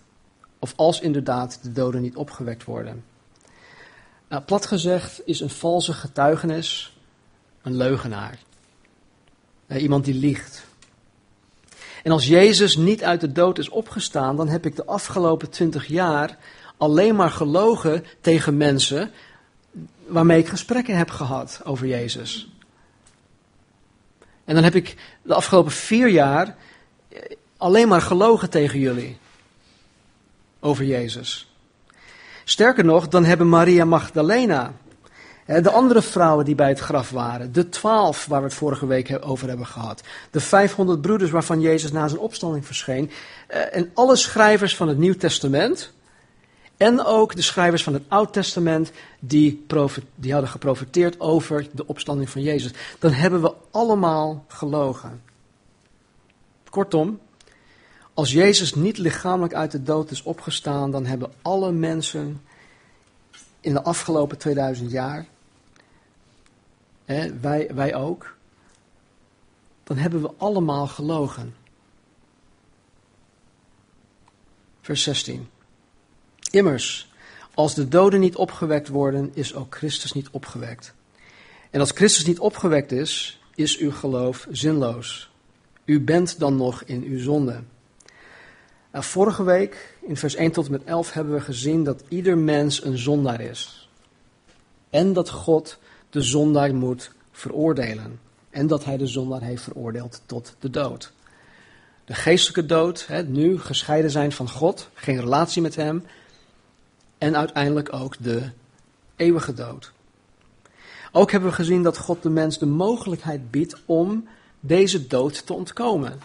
of 0.59 0.73
als 0.75 0.99
inderdaad 0.99 1.59
de 1.61 1.71
doden 1.71 2.01
niet 2.01 2.15
opgewekt 2.15 2.63
worden. 2.63 3.03
Nou, 4.27 4.43
plat 4.43 4.65
gezegd 4.65 5.21
is 5.25 5.39
een 5.39 5.49
valse 5.49 5.93
getuigenis 5.93 6.97
een 7.61 7.75
leugenaar. 7.75 8.39
Iemand 9.67 10.05
die 10.05 10.15
liegt. 10.15 10.63
En 12.03 12.11
als 12.11 12.27
Jezus 12.27 12.75
niet 12.75 13.03
uit 13.03 13.21
de 13.21 13.31
dood 13.31 13.57
is 13.57 13.69
opgestaan, 13.69 14.35
dan 14.35 14.47
heb 14.47 14.65
ik 14.65 14.75
de 14.75 14.85
afgelopen 14.85 15.49
twintig 15.49 15.85
jaar 15.85 16.37
alleen 16.77 17.15
maar 17.15 17.31
gelogen 17.31 18.05
tegen 18.21 18.57
mensen 18.57 19.11
waarmee 20.11 20.39
ik 20.39 20.47
gesprekken 20.47 20.97
heb 20.97 21.09
gehad 21.09 21.61
over 21.63 21.87
Jezus. 21.87 22.51
En 24.45 24.53
dan 24.55 24.63
heb 24.63 24.75
ik 24.75 24.95
de 25.21 25.33
afgelopen 25.33 25.71
vier 25.71 26.07
jaar 26.07 26.55
alleen 27.57 27.87
maar 27.87 28.01
gelogen 28.01 28.49
tegen 28.49 28.79
jullie 28.79 29.17
over 30.59 30.85
Jezus. 30.85 31.53
Sterker 32.43 32.85
nog, 32.85 33.07
dan 33.07 33.25
hebben 33.25 33.49
Maria 33.49 33.85
Magdalena, 33.85 34.73
de 35.45 35.71
andere 35.71 36.01
vrouwen 36.01 36.45
die 36.45 36.55
bij 36.55 36.69
het 36.69 36.79
graf 36.79 37.09
waren, 37.09 37.51
de 37.51 37.69
twaalf 37.69 38.25
waar 38.25 38.39
we 38.39 38.47
het 38.47 38.55
vorige 38.55 38.85
week 38.85 39.17
over 39.21 39.47
hebben 39.47 39.65
gehad, 39.65 40.01
de 40.31 40.39
500 40.39 41.01
broeders 41.01 41.31
waarvan 41.31 41.61
Jezus 41.61 41.91
na 41.91 42.07
zijn 42.07 42.21
opstanding 42.21 42.65
verscheen, 42.65 43.11
eh, 43.47 43.75
en 43.75 43.91
alle 43.93 44.15
schrijvers 44.15 44.75
van 44.75 44.87
het 44.87 44.97
Nieuw 44.97 45.15
Testament, 45.15 45.93
en 46.81 47.03
ook 47.03 47.35
de 47.35 47.41
schrijvers 47.41 47.83
van 47.83 47.93
het 47.93 48.03
Oud 48.07 48.33
Testament 48.33 48.91
die, 49.19 49.65
die 50.15 50.31
hadden 50.31 50.49
geprofiteerd 50.49 51.19
over 51.19 51.67
de 51.71 51.87
opstanding 51.87 52.29
van 52.29 52.41
Jezus. 52.41 52.73
Dan 52.99 53.11
hebben 53.11 53.41
we 53.41 53.53
allemaal 53.71 54.45
gelogen. 54.47 55.21
Kortom, 56.69 57.19
als 58.13 58.31
Jezus 58.31 58.75
niet 58.75 58.97
lichamelijk 58.97 59.53
uit 59.53 59.71
de 59.71 59.83
dood 59.83 60.11
is 60.11 60.23
opgestaan, 60.23 60.91
dan 60.91 61.05
hebben 61.05 61.31
alle 61.41 61.71
mensen 61.71 62.41
in 63.59 63.73
de 63.73 63.83
afgelopen 63.83 64.37
2000 64.37 64.91
jaar, 64.91 65.25
hè, 67.05 67.39
wij, 67.39 67.69
wij 67.73 67.95
ook, 67.95 68.35
dan 69.83 69.97
hebben 69.97 70.21
we 70.21 70.31
allemaal 70.37 70.87
gelogen. 70.87 71.55
Vers 74.81 75.03
16. 75.03 75.47
Immers, 76.51 77.11
als 77.53 77.75
de 77.75 77.87
doden 77.87 78.19
niet 78.19 78.35
opgewekt 78.35 78.87
worden, 78.87 79.31
is 79.33 79.55
ook 79.55 79.75
Christus 79.75 80.11
niet 80.11 80.29
opgewekt. 80.31 80.93
En 81.69 81.79
als 81.79 81.91
Christus 81.91 82.25
niet 82.25 82.39
opgewekt 82.39 82.91
is, 82.91 83.41
is 83.55 83.77
uw 83.77 83.91
geloof 83.91 84.47
zinloos. 84.51 85.31
U 85.85 86.01
bent 86.01 86.39
dan 86.39 86.55
nog 86.55 86.83
in 86.83 87.03
uw 87.03 87.19
zonde. 87.19 87.61
Nou, 88.91 89.03
vorige 89.03 89.43
week, 89.43 89.97
in 90.01 90.17
vers 90.17 90.35
1 90.35 90.51
tot 90.51 90.65
en 90.65 90.71
met 90.71 90.83
11, 90.83 91.13
hebben 91.13 91.33
we 91.33 91.41
gezien 91.41 91.83
dat 91.83 92.03
ieder 92.07 92.37
mens 92.37 92.83
een 92.83 92.97
zondaar 92.97 93.41
is. 93.41 93.89
En 94.89 95.13
dat 95.13 95.29
God 95.29 95.79
de 96.09 96.21
zondaar 96.21 96.75
moet 96.75 97.11
veroordelen. 97.31 98.19
En 98.49 98.67
dat 98.67 98.85
hij 98.85 98.97
de 98.97 99.07
zondaar 99.07 99.41
heeft 99.41 99.63
veroordeeld 99.63 100.21
tot 100.25 100.55
de 100.59 100.69
dood. 100.69 101.11
De 102.05 102.13
geestelijke 102.13 102.65
dood, 102.65 103.07
hè, 103.07 103.23
nu 103.23 103.59
gescheiden 103.59 104.11
zijn 104.11 104.31
van 104.31 104.49
God, 104.49 104.89
geen 104.93 105.19
relatie 105.19 105.61
met 105.61 105.75
Hem. 105.75 106.05
En 107.21 107.37
uiteindelijk 107.37 107.93
ook 107.93 108.15
de 108.23 108.49
eeuwige 109.15 109.53
dood. 109.53 109.91
Ook 111.11 111.31
hebben 111.31 111.49
we 111.49 111.55
gezien 111.55 111.83
dat 111.83 111.97
God 111.97 112.23
de 112.23 112.29
mens 112.29 112.59
de 112.59 112.65
mogelijkheid 112.65 113.51
biedt 113.51 113.81
om 113.85 114.27
deze 114.59 115.07
dood 115.07 115.45
te 115.45 115.53
ontkomen. 115.53 116.19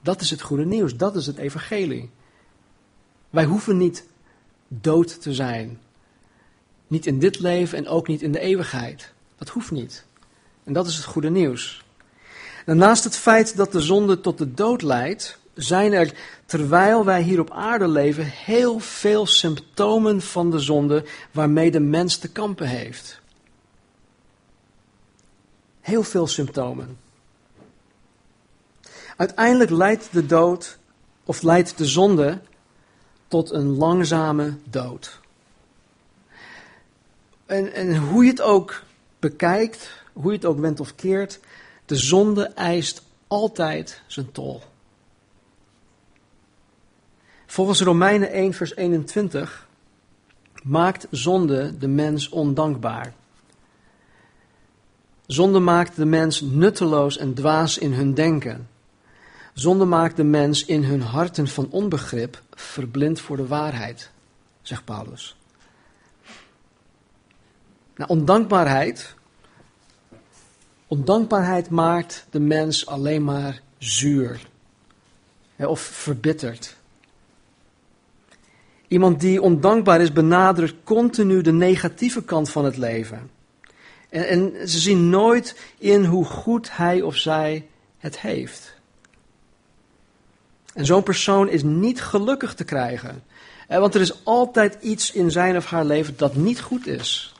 Dat 0.00 0.20
is 0.20 0.30
het 0.30 0.40
goede 0.40 0.64
nieuws, 0.64 0.96
dat 0.96 1.16
is 1.16 1.26
het 1.26 1.36
evangelie. 1.36 2.10
Wij 3.30 3.44
hoeven 3.44 3.76
niet 3.76 4.06
dood 4.68 5.22
te 5.22 5.34
zijn. 5.34 5.80
Niet 6.86 7.06
in 7.06 7.18
dit 7.18 7.38
leven 7.38 7.78
en 7.78 7.88
ook 7.88 8.08
niet 8.08 8.22
in 8.22 8.32
de 8.32 8.40
eeuwigheid. 8.40 9.12
Dat 9.38 9.48
hoeft 9.48 9.70
niet. 9.70 10.04
En 10.64 10.72
dat 10.72 10.86
is 10.86 10.96
het 10.96 11.04
goede 11.04 11.30
nieuws. 11.30 11.84
naast 12.64 13.04
het 13.04 13.16
feit 13.16 13.56
dat 13.56 13.72
de 13.72 13.80
zonde 13.80 14.20
tot 14.20 14.38
de 14.38 14.54
dood 14.54 14.82
leidt, 14.82 15.38
zijn 15.56 15.92
er, 15.92 16.12
terwijl 16.46 17.04
wij 17.04 17.22
hier 17.22 17.40
op 17.40 17.50
aarde 17.50 17.88
leven, 17.88 18.24
heel 18.24 18.78
veel 18.78 19.26
symptomen 19.26 20.22
van 20.22 20.50
de 20.50 20.58
zonde 20.58 21.04
waarmee 21.30 21.70
de 21.70 21.80
mens 21.80 22.16
te 22.16 22.28
kampen 22.28 22.66
heeft. 22.66 23.20
Heel 25.80 26.02
veel 26.02 26.26
symptomen. 26.26 26.98
Uiteindelijk 29.16 29.70
leidt 29.70 30.12
de 30.12 30.26
dood, 30.26 30.78
of 31.24 31.42
leidt 31.42 31.78
de 31.78 31.86
zonde, 31.86 32.40
tot 33.28 33.50
een 33.50 33.76
langzame 33.76 34.56
dood. 34.64 35.20
En, 37.46 37.72
en 37.72 37.96
hoe 37.96 38.24
je 38.24 38.30
het 38.30 38.40
ook 38.40 38.82
bekijkt, 39.18 39.90
hoe 40.12 40.30
je 40.30 40.36
het 40.36 40.46
ook 40.46 40.58
wendt 40.58 40.80
of 40.80 40.94
keert, 40.94 41.40
de 41.84 41.96
zonde 41.96 42.44
eist 42.44 43.02
altijd 43.26 44.02
zijn 44.06 44.32
tol. 44.32 44.62
Volgens 47.56 47.80
Romeinen 47.80 48.30
1, 48.30 48.52
vers 48.52 48.76
21 48.76 49.68
maakt 50.62 51.06
zonde 51.10 51.78
de 51.78 51.88
mens 51.88 52.28
ondankbaar. 52.28 53.14
Zonde 55.26 55.58
maakt 55.58 55.96
de 55.96 56.04
mens 56.04 56.40
nutteloos 56.40 57.16
en 57.16 57.34
dwaas 57.34 57.78
in 57.78 57.92
hun 57.92 58.14
denken. 58.14 58.68
Zonde 59.54 59.84
maakt 59.84 60.16
de 60.16 60.24
mens 60.24 60.64
in 60.64 60.84
hun 60.84 61.00
harten 61.00 61.48
van 61.48 61.70
onbegrip 61.70 62.42
verblind 62.50 63.20
voor 63.20 63.36
de 63.36 63.46
waarheid, 63.46 64.10
zegt 64.62 64.84
Paulus. 64.84 65.36
Nou, 67.94 68.10
ondankbaarheid, 68.10 69.14
ondankbaarheid 70.86 71.70
maakt 71.70 72.26
de 72.30 72.40
mens 72.40 72.86
alleen 72.86 73.24
maar 73.24 73.60
zuur 73.78 74.48
of 75.56 75.80
verbitterd. 75.80 76.75
Iemand 78.88 79.20
die 79.20 79.42
ondankbaar 79.42 80.00
is, 80.00 80.12
benadrukt 80.12 80.74
continu 80.84 81.40
de 81.40 81.52
negatieve 81.52 82.22
kant 82.22 82.50
van 82.50 82.64
het 82.64 82.76
leven. 82.76 83.30
En, 84.08 84.28
en, 84.28 84.68
ze 84.68 84.78
zien 84.78 85.10
nooit 85.10 85.56
in 85.78 86.04
hoe 86.04 86.24
goed 86.24 86.76
hij 86.76 87.02
of 87.02 87.16
zij 87.16 87.66
het 87.98 88.20
heeft. 88.20 88.74
En 90.74 90.86
zo'n 90.86 91.02
persoon 91.02 91.48
is 91.48 91.62
niet 91.62 92.02
gelukkig 92.02 92.54
te 92.54 92.64
krijgen. 92.64 93.22
Want 93.68 93.94
er 93.94 94.00
is 94.00 94.24
altijd 94.24 94.78
iets 94.80 95.12
in 95.12 95.30
zijn 95.30 95.56
of 95.56 95.66
haar 95.66 95.84
leven 95.84 96.14
dat 96.16 96.34
niet 96.34 96.60
goed 96.60 96.86
is. 96.86 97.34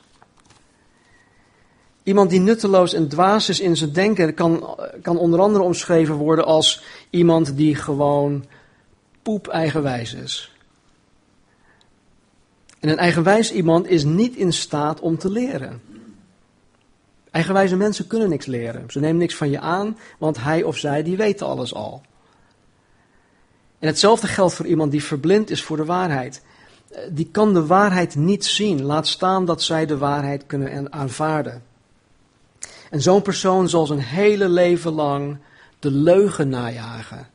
Iemand 2.02 2.30
die 2.30 2.40
nutteloos 2.40 2.92
en 2.92 3.08
dwaas 3.08 3.48
is 3.48 3.60
in 3.60 3.76
zijn 3.76 3.92
denken 3.92 4.34
kan, 4.34 4.78
kan 5.02 5.18
onder 5.18 5.40
andere 5.40 5.64
omschreven 5.64 6.14
worden 6.14 6.44
als 6.44 6.82
iemand 7.10 7.56
die 7.56 7.74
gewoon 7.74 8.44
poep 9.22 9.48
eigenwijs 9.48 10.14
is. 10.14 10.55
En 12.80 12.88
een 12.88 12.98
eigenwijs 12.98 13.52
iemand 13.52 13.86
is 13.86 14.04
niet 14.04 14.36
in 14.36 14.52
staat 14.52 15.00
om 15.00 15.18
te 15.18 15.30
leren. 15.30 15.80
Eigenwijze 17.30 17.76
mensen 17.76 18.06
kunnen 18.06 18.28
niks 18.28 18.46
leren. 18.46 18.84
Ze 18.90 19.00
nemen 19.00 19.16
niks 19.16 19.34
van 19.34 19.50
je 19.50 19.60
aan, 19.60 19.98
want 20.18 20.42
hij 20.42 20.62
of 20.62 20.76
zij 20.76 21.02
die 21.02 21.16
weten 21.16 21.46
alles 21.46 21.74
al. 21.74 22.02
En 23.78 23.86
hetzelfde 23.86 24.26
geldt 24.26 24.54
voor 24.54 24.66
iemand 24.66 24.90
die 24.90 25.04
verblind 25.04 25.50
is 25.50 25.62
voor 25.62 25.76
de 25.76 25.84
waarheid. 25.84 26.42
Eh, 26.90 27.00
die 27.10 27.28
kan 27.30 27.54
de 27.54 27.66
waarheid 27.66 28.14
niet 28.14 28.44
zien, 28.44 28.82
laat 28.82 29.06
staan 29.06 29.44
dat 29.44 29.62
zij 29.62 29.86
de 29.86 29.98
waarheid 29.98 30.46
kunnen 30.46 30.92
aanvaarden. 30.92 31.62
En 32.90 33.02
zo'n 33.02 33.22
persoon 33.22 33.68
zal 33.68 33.86
zijn 33.86 34.00
hele 34.00 34.48
leven 34.48 34.92
lang 34.92 35.38
de 35.78 35.90
leugen 35.90 36.48
najagen. 36.48 37.28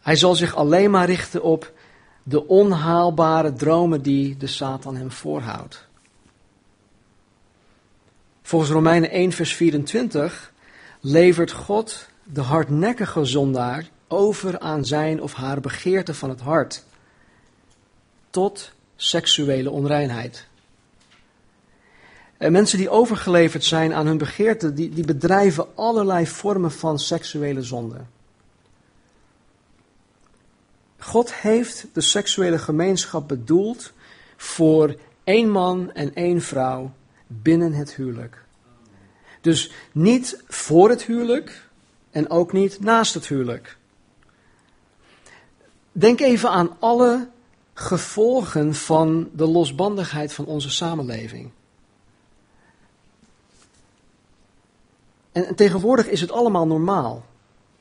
Hij 0.00 0.16
zal 0.16 0.34
zich 0.34 0.54
alleen 0.54 0.90
maar 0.90 1.06
richten 1.06 1.42
op 1.42 1.72
de 2.24 2.46
onhaalbare 2.46 3.52
dromen 3.52 4.02
die 4.02 4.36
de 4.36 4.46
Satan 4.46 4.96
hem 4.96 5.10
voorhoudt. 5.10 5.86
Volgens 8.42 8.70
Romeinen 8.70 9.10
1, 9.10 9.32
vers 9.32 9.54
24 9.54 10.52
levert 11.00 11.52
God 11.52 12.08
de 12.24 12.40
hardnekkige 12.40 13.24
zondaar 13.24 13.88
over 14.08 14.58
aan 14.58 14.84
zijn 14.84 15.22
of 15.22 15.34
haar 15.34 15.60
begeerte 15.60 16.14
van 16.14 16.28
het 16.28 16.40
hart 16.40 16.84
tot 18.30 18.72
seksuele 18.96 19.70
onreinheid. 19.70 20.46
En 22.36 22.52
mensen 22.52 22.78
die 22.78 22.90
overgeleverd 22.90 23.64
zijn 23.64 23.94
aan 23.94 24.06
hun 24.06 24.18
begeerte, 24.18 24.72
die, 24.72 24.88
die 24.88 25.04
bedrijven 25.04 25.66
allerlei 25.76 26.26
vormen 26.26 26.72
van 26.72 26.98
seksuele 26.98 27.62
zonde. 27.62 28.00
God 31.04 31.34
heeft 31.34 31.86
de 31.92 32.00
seksuele 32.00 32.58
gemeenschap 32.58 33.28
bedoeld 33.28 33.92
voor 34.36 34.96
één 35.24 35.50
man 35.50 35.92
en 35.92 36.14
één 36.14 36.42
vrouw 36.42 36.92
binnen 37.26 37.72
het 37.72 37.94
huwelijk. 37.94 38.44
Dus 39.40 39.72
niet 39.92 40.42
voor 40.46 40.88
het 40.88 41.02
huwelijk 41.02 41.68
en 42.10 42.30
ook 42.30 42.52
niet 42.52 42.80
naast 42.80 43.14
het 43.14 43.26
huwelijk. 43.26 43.76
Denk 45.92 46.20
even 46.20 46.50
aan 46.50 46.76
alle 46.78 47.28
gevolgen 47.74 48.74
van 48.74 49.28
de 49.32 49.46
losbandigheid 49.46 50.32
van 50.32 50.46
onze 50.46 50.70
samenleving. 50.70 51.50
En, 55.32 55.54
tegenwoordig 55.54 56.08
is 56.08 56.20
het 56.20 56.32
allemaal 56.32 56.66
normaal. 56.66 57.24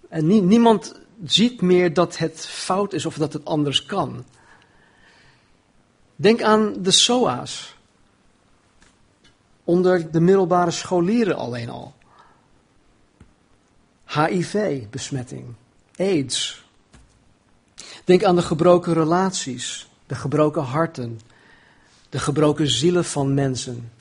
En 0.10 0.48
niemand 0.48 1.03
ziet 1.26 1.62
meer 1.62 1.94
dat 1.94 2.18
het 2.18 2.46
fout 2.46 2.94
is 2.94 3.06
of 3.06 3.16
dat 3.16 3.34
het 3.34 3.46
anders 3.46 3.86
kan. 3.86 4.26
Denk 6.16 6.42
aan 6.42 6.74
de 6.82 6.92
SOA's. 6.92 7.76
Onder 9.64 10.12
de 10.12 10.20
middelbare 10.20 10.72
scholieren 10.72 11.36
alleen 11.36 11.70
al. 11.70 11.94
HIV-besmetting, 14.06 15.46
AIDS. 15.96 16.66
Denk 18.04 18.24
aan 18.24 18.36
de 18.36 18.42
gebroken 18.42 18.94
relaties, 18.94 19.88
de 20.08 20.16
gebroken 20.16 20.64
harten, 20.64 21.20
de 22.10 22.20
gebroken 22.20 22.68
zielen 22.68 23.06
van 23.06 23.34
mensen. 23.34 23.92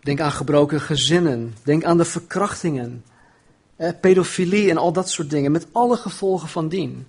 Denk 0.00 0.20
aan 0.20 0.32
gebroken 0.32 0.80
gezinnen. 0.80 1.54
Denk 1.62 1.84
aan 1.84 1.96
de 1.96 2.04
verkrachtingen, 2.04 3.04
pedofilie 4.00 4.70
en 4.70 4.76
al 4.76 4.92
dat 4.92 5.10
soort 5.10 5.30
dingen, 5.30 5.52
met 5.52 5.66
alle 5.72 5.96
gevolgen 5.96 6.48
van 6.48 6.68
dien. 6.68 7.06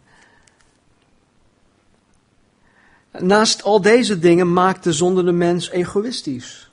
Naast 3.11 3.63
al 3.63 3.81
deze 3.81 4.19
dingen 4.19 4.53
maakt 4.53 4.83
de 4.83 4.93
zonde 4.93 5.23
de 5.23 5.31
mens 5.31 5.69
egoïstisch. 5.69 6.71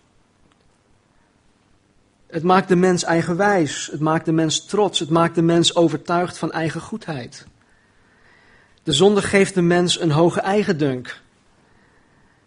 Het 2.26 2.42
maakt 2.42 2.68
de 2.68 2.76
mens 2.76 3.04
eigenwijs, 3.04 3.88
het 3.92 4.00
maakt 4.00 4.24
de 4.24 4.32
mens 4.32 4.64
trots, 4.64 4.98
het 4.98 5.10
maakt 5.10 5.34
de 5.34 5.42
mens 5.42 5.74
overtuigd 5.74 6.38
van 6.38 6.52
eigen 6.52 6.80
goedheid. 6.80 7.46
De 8.82 8.92
zonde 8.92 9.22
geeft 9.22 9.54
de 9.54 9.62
mens 9.62 10.00
een 10.00 10.10
hoge 10.10 10.40
eigendunk. 10.40 11.20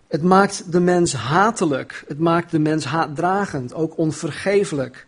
Het 0.07 0.23
maakt 0.23 0.71
de 0.71 0.79
mens 0.79 1.13
hatelijk. 1.13 2.03
Het 2.07 2.19
maakt 2.19 2.51
de 2.51 2.59
mens 2.59 2.85
haatdragend, 2.85 3.73
ook 3.73 3.97
onvergeeflijk. 3.97 5.07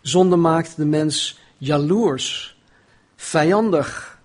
Zonde 0.00 0.36
maakt 0.36 0.76
de 0.76 0.84
mens 0.84 1.40
jaloers, 1.58 2.56
vijandig, 3.16 4.18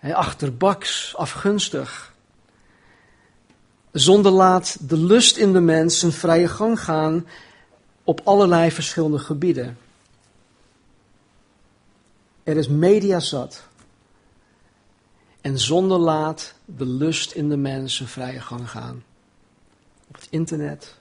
achterbaks, 0.00 1.16
afgunstig. 1.16 2.14
Zonde 3.92 4.30
laat 4.30 4.88
de 4.88 4.96
lust 4.96 5.36
in 5.36 5.52
de 5.52 5.60
mens 5.60 5.98
zijn 5.98 6.12
vrije 6.12 6.48
gang 6.48 6.80
gaan 6.80 7.26
op 8.04 8.20
allerlei 8.24 8.70
verschillende 8.70 9.18
gebieden. 9.18 9.78
Er 12.42 12.56
is 12.56 12.68
media 12.68 13.20
zat. 13.20 13.66
En 15.40 15.58
zonde 15.58 15.98
laat 15.98 16.54
de 16.64 16.86
lust 16.86 17.32
in 17.32 17.48
de 17.48 17.56
mens 17.56 17.96
zijn 17.96 18.08
vrije 18.08 18.40
gang 18.40 18.70
gaan. 18.70 19.04
Op 20.08 20.14
het 20.14 20.26
internet, 20.30 20.98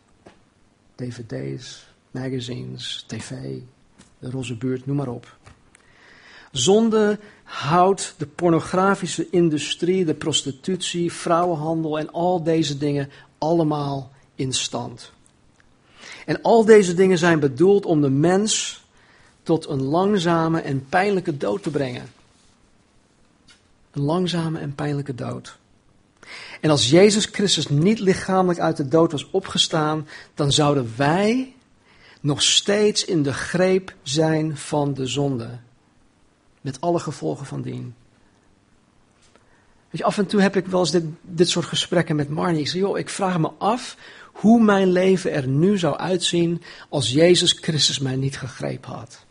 dvd's, 0.96 1.88
magazines, 2.12 3.04
tv, 3.08 3.60
de 4.20 4.30
roze 4.30 4.56
buurt, 4.56 4.86
noem 4.86 4.96
maar 4.96 5.08
op. 5.08 5.38
Zonde 6.52 7.20
houdt 7.44 8.14
de 8.18 8.26
pornografische 8.26 9.28
industrie, 9.30 10.06
de 10.06 10.14
prostitutie, 10.14 11.12
vrouwenhandel 11.12 12.00
en 12.00 12.12
al 12.12 12.44
deze 12.44 12.78
dingen 12.78 13.10
allemaal 13.38 14.12
in 14.36 14.54
stand. 14.54 15.12
En 16.26 16.42
al 16.42 16.66
deze 16.66 16.94
dingen 16.94 17.18
zijn 17.18 17.40
bedoeld 17.40 17.86
om 17.86 18.02
de 18.02 18.10
mens 18.10 18.84
tot 19.44 19.68
een 19.68 19.82
langzame 19.82 20.62
en 20.62 20.86
pijnlijke 20.90 21.38
dood 21.38 21.64
te 21.64 21.70
brengen. 21.70 22.10
Een 23.92 24.02
langzame 24.02 24.60
en 24.60 24.76
pijnlijke 24.76 25.16
dood. 25.16 25.58
En 26.62 26.70
als 26.70 26.90
Jezus 26.90 27.26
Christus 27.26 27.68
niet 27.68 28.00
lichamelijk 28.00 28.60
uit 28.60 28.78
de 28.78 28.88
dood 28.88 29.12
was 29.12 29.30
opgestaan, 29.32 30.08
dan 30.34 30.52
zouden 30.52 30.94
wij 30.96 31.54
nog 32.28 32.42
steeds 32.42 33.06
in 33.06 33.24
de 33.24 33.34
greep 33.34 33.96
zijn 34.04 34.58
van 34.58 34.94
de 34.94 35.06
zonde. 35.06 35.60
Met 36.62 36.82
alle 36.82 37.00
gevolgen 37.00 37.46
van 37.46 37.62
dien. 37.62 37.96
Weet 39.90 40.02
je, 40.02 40.04
af 40.04 40.18
en 40.18 40.26
toe 40.26 40.42
heb 40.42 40.56
ik 40.56 40.66
wel 40.66 40.80
eens 40.80 40.92
dit, 40.92 41.04
dit 41.22 41.50
soort 41.50 41.66
gesprekken 41.66 42.16
met 42.16 42.30
Marnie. 42.30 42.60
Ik 42.60 42.68
zeg, 42.68 42.82
joh, 42.82 42.98
ik 42.98 43.10
vraag 43.10 43.40
me 43.40 43.52
af 43.58 43.98
hoe 44.34 44.63
mijn 44.63 44.92
leven 44.92 45.32
er 45.32 45.48
nu 45.48 45.78
zou 45.78 45.98
uitzien 45.98 46.62
als 46.90 47.12
Jezus 47.12 47.52
Christus 47.52 48.00
mij 48.00 48.16
niet 48.16 48.38
gegrepen 48.38 48.92
had. 48.92 49.26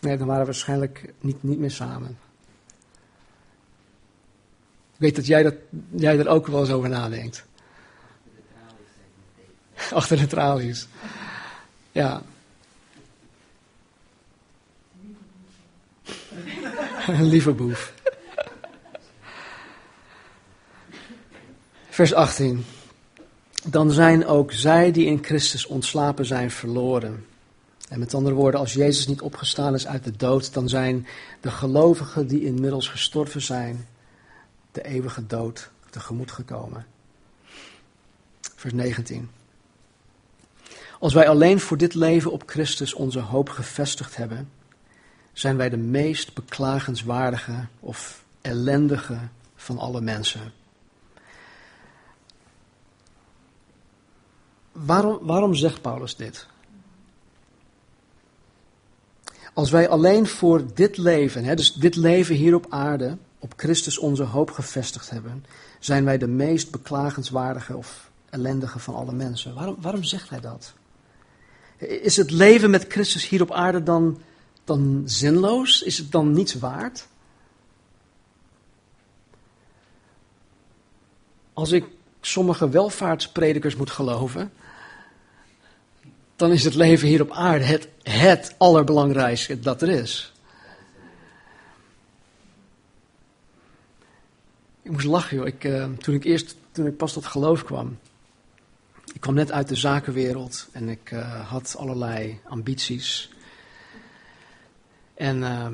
Nee, 0.00 0.16
dan 0.16 0.26
waren 0.26 0.40
we 0.40 0.46
waarschijnlijk 0.46 1.12
niet, 1.20 1.42
niet 1.42 1.58
meer 1.58 1.70
samen. 1.70 2.18
Ik 4.92 5.02
weet 5.02 5.16
dat 5.16 5.26
jij, 5.26 5.42
dat 5.42 5.54
jij 5.90 6.18
er 6.18 6.28
ook 6.28 6.46
wel 6.46 6.60
eens 6.60 6.70
over 6.70 6.88
nadenkt. 6.88 7.46
Achter 9.92 10.16
de 10.16 10.26
tralies. 10.26 10.86
Ja. 11.92 12.22
Lieve 17.06 17.52
boef. 17.52 17.92
Vers 21.88 22.14
18. 22.14 22.64
Dan 23.64 23.90
zijn 23.90 24.26
ook 24.26 24.52
zij 24.52 24.92
die 24.92 25.06
in 25.06 25.24
Christus 25.24 25.66
ontslapen 25.66 26.26
zijn 26.26 26.50
verloren. 26.50 27.26
En 27.88 27.98
met 27.98 28.14
andere 28.14 28.34
woorden, 28.34 28.60
als 28.60 28.72
Jezus 28.72 29.06
niet 29.06 29.20
opgestaan 29.20 29.74
is 29.74 29.86
uit 29.86 30.04
de 30.04 30.16
dood, 30.16 30.54
dan 30.54 30.68
zijn 30.68 31.06
de 31.40 31.50
gelovigen 31.50 32.26
die 32.26 32.44
inmiddels 32.44 32.88
gestorven 32.88 33.42
zijn, 33.42 33.88
de 34.72 34.84
eeuwige 34.84 35.26
dood 35.26 35.70
tegemoet 35.90 36.30
gekomen. 36.30 36.86
Vers 38.56 38.72
19. 38.72 39.30
Als 41.00 41.14
wij 41.14 41.28
alleen 41.28 41.60
voor 41.60 41.76
dit 41.76 41.94
leven 41.94 42.32
op 42.32 42.42
Christus 42.46 42.94
onze 42.94 43.20
hoop 43.20 43.48
gevestigd 43.48 44.16
hebben, 44.16 44.50
zijn 45.32 45.56
wij 45.56 45.68
de 45.68 45.76
meest 45.76 46.34
beklagenswaardige 46.34 47.66
of 47.80 48.24
ellendige 48.40 49.18
van 49.56 49.78
alle 49.78 50.00
mensen. 50.00 50.52
Waarom, 54.72 55.18
waarom 55.22 55.54
zegt 55.54 55.80
Paulus 55.80 56.16
dit? 56.16 56.46
Als 59.54 59.70
wij 59.70 59.88
alleen 59.88 60.26
voor 60.26 60.74
dit 60.74 60.96
leven, 60.96 61.44
hè, 61.44 61.54
dus 61.54 61.72
dit 61.72 61.96
leven 61.96 62.34
hier 62.34 62.54
op 62.54 62.66
aarde, 62.68 63.16
op 63.38 63.52
Christus 63.56 63.98
onze 63.98 64.22
hoop 64.22 64.50
gevestigd 64.50 65.10
hebben, 65.10 65.44
zijn 65.78 66.04
wij 66.04 66.18
de 66.18 66.26
meest 66.26 66.70
beklagenswaardige 66.70 67.76
of 67.76 68.10
ellendige 68.30 68.78
van 68.78 68.94
alle 68.94 69.12
mensen. 69.12 69.54
Waarom, 69.54 69.76
waarom 69.80 70.04
zegt 70.04 70.30
hij 70.30 70.40
dat? 70.40 70.74
Is 71.78 72.16
het 72.16 72.30
leven 72.30 72.70
met 72.70 72.84
Christus 72.88 73.28
hier 73.28 73.42
op 73.42 73.52
aarde 73.52 73.82
dan, 73.82 74.20
dan 74.64 75.02
zinloos? 75.04 75.82
Is 75.82 75.98
het 75.98 76.12
dan 76.12 76.32
niets 76.32 76.54
waard? 76.54 77.06
Als 81.52 81.72
ik 81.72 81.84
sommige 82.20 82.68
welvaartspredikers 82.68 83.76
moet 83.76 83.90
geloven, 83.90 84.52
dan 86.36 86.52
is 86.52 86.64
het 86.64 86.74
leven 86.74 87.08
hier 87.08 87.22
op 87.22 87.30
aarde 87.30 87.64
het, 87.64 87.88
het 88.02 88.54
allerbelangrijkste 88.58 89.60
dat 89.60 89.82
er 89.82 89.88
is. 89.88 90.32
Ik 94.82 94.90
moest 94.90 95.06
lachen, 95.06 95.36
joh. 95.36 95.46
Ik, 95.46 95.64
uh, 95.64 95.84
toen 95.84 96.14
ik 96.14 96.24
eerst, 96.24 96.56
toen 96.72 96.86
ik 96.86 96.96
pas 96.96 97.12
tot 97.12 97.26
geloof 97.26 97.64
kwam. 97.64 97.98
Ik 99.16 99.22
kwam 99.22 99.34
net 99.34 99.52
uit 99.52 99.68
de 99.68 99.74
zakenwereld 99.74 100.68
en 100.72 100.88
ik 100.88 101.10
uh, 101.10 101.50
had 101.50 101.74
allerlei 101.78 102.40
ambities. 102.44 103.30
En 105.14 105.36
uh, 105.36 105.66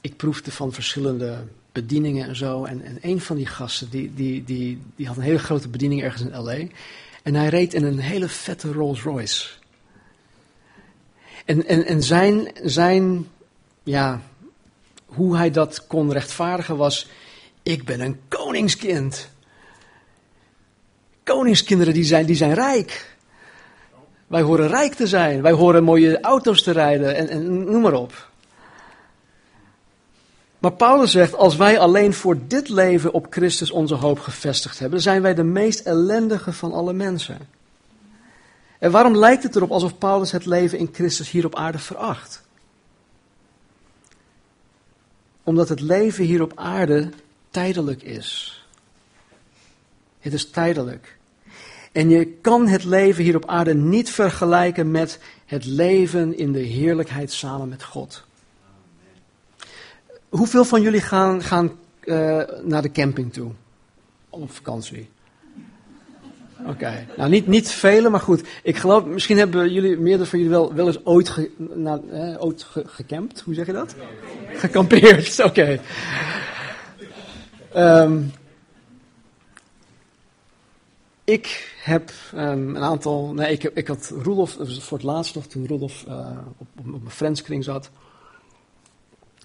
ik 0.00 0.16
proefde 0.16 0.50
van 0.50 0.72
verschillende 0.72 1.46
bedieningen 1.72 2.28
en 2.28 2.36
zo. 2.36 2.64
En, 2.64 2.82
en 2.82 2.98
een 3.00 3.20
van 3.20 3.36
die 3.36 3.46
gasten, 3.46 3.90
die, 3.90 4.14
die, 4.14 4.44
die, 4.44 4.82
die 4.96 5.06
had 5.06 5.16
een 5.16 5.22
hele 5.22 5.38
grote 5.38 5.68
bediening 5.68 6.02
ergens 6.02 6.22
in 6.22 6.36
L.A. 6.36 6.66
En 7.22 7.34
hij 7.34 7.48
reed 7.48 7.74
in 7.74 7.84
een 7.84 7.98
hele 7.98 8.28
vette 8.28 8.72
Rolls 8.72 9.02
Royce. 9.02 9.48
En, 11.44 11.66
en, 11.66 11.86
en 11.86 12.02
zijn, 12.02 12.52
zijn, 12.62 13.28
ja, 13.82 14.22
hoe 15.06 15.36
hij 15.36 15.50
dat 15.50 15.86
kon 15.86 16.12
rechtvaardigen 16.12 16.76
was, 16.76 17.08
ik 17.62 17.84
ben 17.84 18.00
een 18.00 18.20
koningskind. 18.28 19.32
Koningskinderen 21.24 21.94
die 21.94 22.04
zijn, 22.04 22.26
die 22.26 22.36
zijn 22.36 22.54
rijk. 22.54 23.16
Wij 24.26 24.42
horen 24.42 24.68
rijk 24.68 24.94
te 24.94 25.06
zijn, 25.06 25.42
wij 25.42 25.52
horen 25.52 25.84
mooie 25.84 26.20
auto's 26.20 26.62
te 26.62 26.70
rijden 26.70 27.16
en, 27.16 27.28
en 27.28 27.64
noem 27.64 27.82
maar 27.82 27.92
op. 27.92 28.32
Maar 30.58 30.72
Paulus 30.72 31.10
zegt, 31.10 31.34
als 31.34 31.56
wij 31.56 31.78
alleen 31.78 32.14
voor 32.14 32.36
dit 32.46 32.68
leven 32.68 33.12
op 33.12 33.26
Christus 33.30 33.70
onze 33.70 33.94
hoop 33.94 34.18
gevestigd 34.18 34.78
hebben, 34.78 35.00
zijn 35.00 35.22
wij 35.22 35.34
de 35.34 35.42
meest 35.42 35.80
ellendige 35.80 36.52
van 36.52 36.72
alle 36.72 36.92
mensen. 36.92 37.38
En 38.78 38.90
waarom 38.90 39.16
lijkt 39.16 39.42
het 39.42 39.56
erop 39.56 39.70
alsof 39.70 39.98
Paulus 39.98 40.32
het 40.32 40.46
leven 40.46 40.78
in 40.78 40.88
Christus 40.92 41.30
hier 41.30 41.44
op 41.44 41.54
aarde 41.54 41.78
veracht? 41.78 42.42
Omdat 45.42 45.68
het 45.68 45.80
leven 45.80 46.24
hier 46.24 46.42
op 46.42 46.52
aarde 46.54 47.10
tijdelijk 47.50 48.02
is. 48.02 48.63
Het 50.24 50.32
is 50.32 50.50
tijdelijk. 50.50 51.16
En 51.92 52.08
je 52.08 52.26
kan 52.26 52.68
het 52.68 52.84
leven 52.84 53.24
hier 53.24 53.36
op 53.36 53.46
aarde 53.46 53.74
niet 53.74 54.10
vergelijken 54.10 54.90
met 54.90 55.18
het 55.46 55.64
leven 55.64 56.38
in 56.38 56.52
de 56.52 56.60
heerlijkheid 56.60 57.32
samen 57.32 57.68
met 57.68 57.82
God. 57.82 58.24
Hoeveel 60.28 60.64
van 60.64 60.82
jullie 60.82 61.00
gaan, 61.00 61.42
gaan 61.42 61.72
uh, 62.04 62.42
naar 62.62 62.82
de 62.82 62.90
camping 62.90 63.32
toe? 63.32 63.50
Op 64.30 64.52
vakantie? 64.52 65.08
Oké, 66.60 66.70
okay. 66.70 67.06
nou 67.16 67.30
niet, 67.30 67.46
niet 67.46 67.70
velen, 67.70 68.10
maar 68.10 68.20
goed. 68.20 68.42
Ik 68.62 68.76
geloof, 68.76 69.04
misschien 69.04 69.38
hebben 69.38 69.72
jullie, 69.72 69.98
meerdere 69.98 70.28
van 70.28 70.38
jullie 70.38 70.54
wel, 70.54 70.74
wel 70.74 70.86
eens 70.86 71.04
ooit, 71.04 71.28
ge, 71.28 71.50
na, 71.74 72.00
eh, 72.10 72.44
ooit 72.44 72.62
ge, 72.62 72.84
gecampt. 72.86 73.40
Hoe 73.40 73.54
zeg 73.54 73.66
je 73.66 73.72
dat? 73.72 73.94
Gekampeerd, 74.52 75.44
oké. 75.44 75.80
Okay. 77.72 78.02
Um, 78.02 78.32
ik 81.24 81.74
heb 81.82 82.12
um, 82.34 82.76
een 82.76 82.82
aantal, 82.82 83.32
nee, 83.32 83.52
ik, 83.52 83.62
ik 83.62 83.88
had 83.88 84.12
Roelof, 84.22 84.56
voor 84.60 84.98
het 84.98 85.06
laatst 85.06 85.34
nog, 85.34 85.46
toen 85.46 85.66
Roelof 85.66 86.04
uh, 86.08 86.38
op, 86.58 86.66
op, 86.78 86.84
mijn 86.86 87.10
friendskring 87.10 87.64
zat 87.64 87.90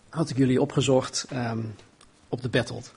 had 0.09 0.29
ik 0.29 0.37
jullie 0.37 0.61
opgezocht 0.61 1.27
um, 1.33 1.75
op 2.29 2.41
de 2.41 2.49
Battled. 2.49 2.93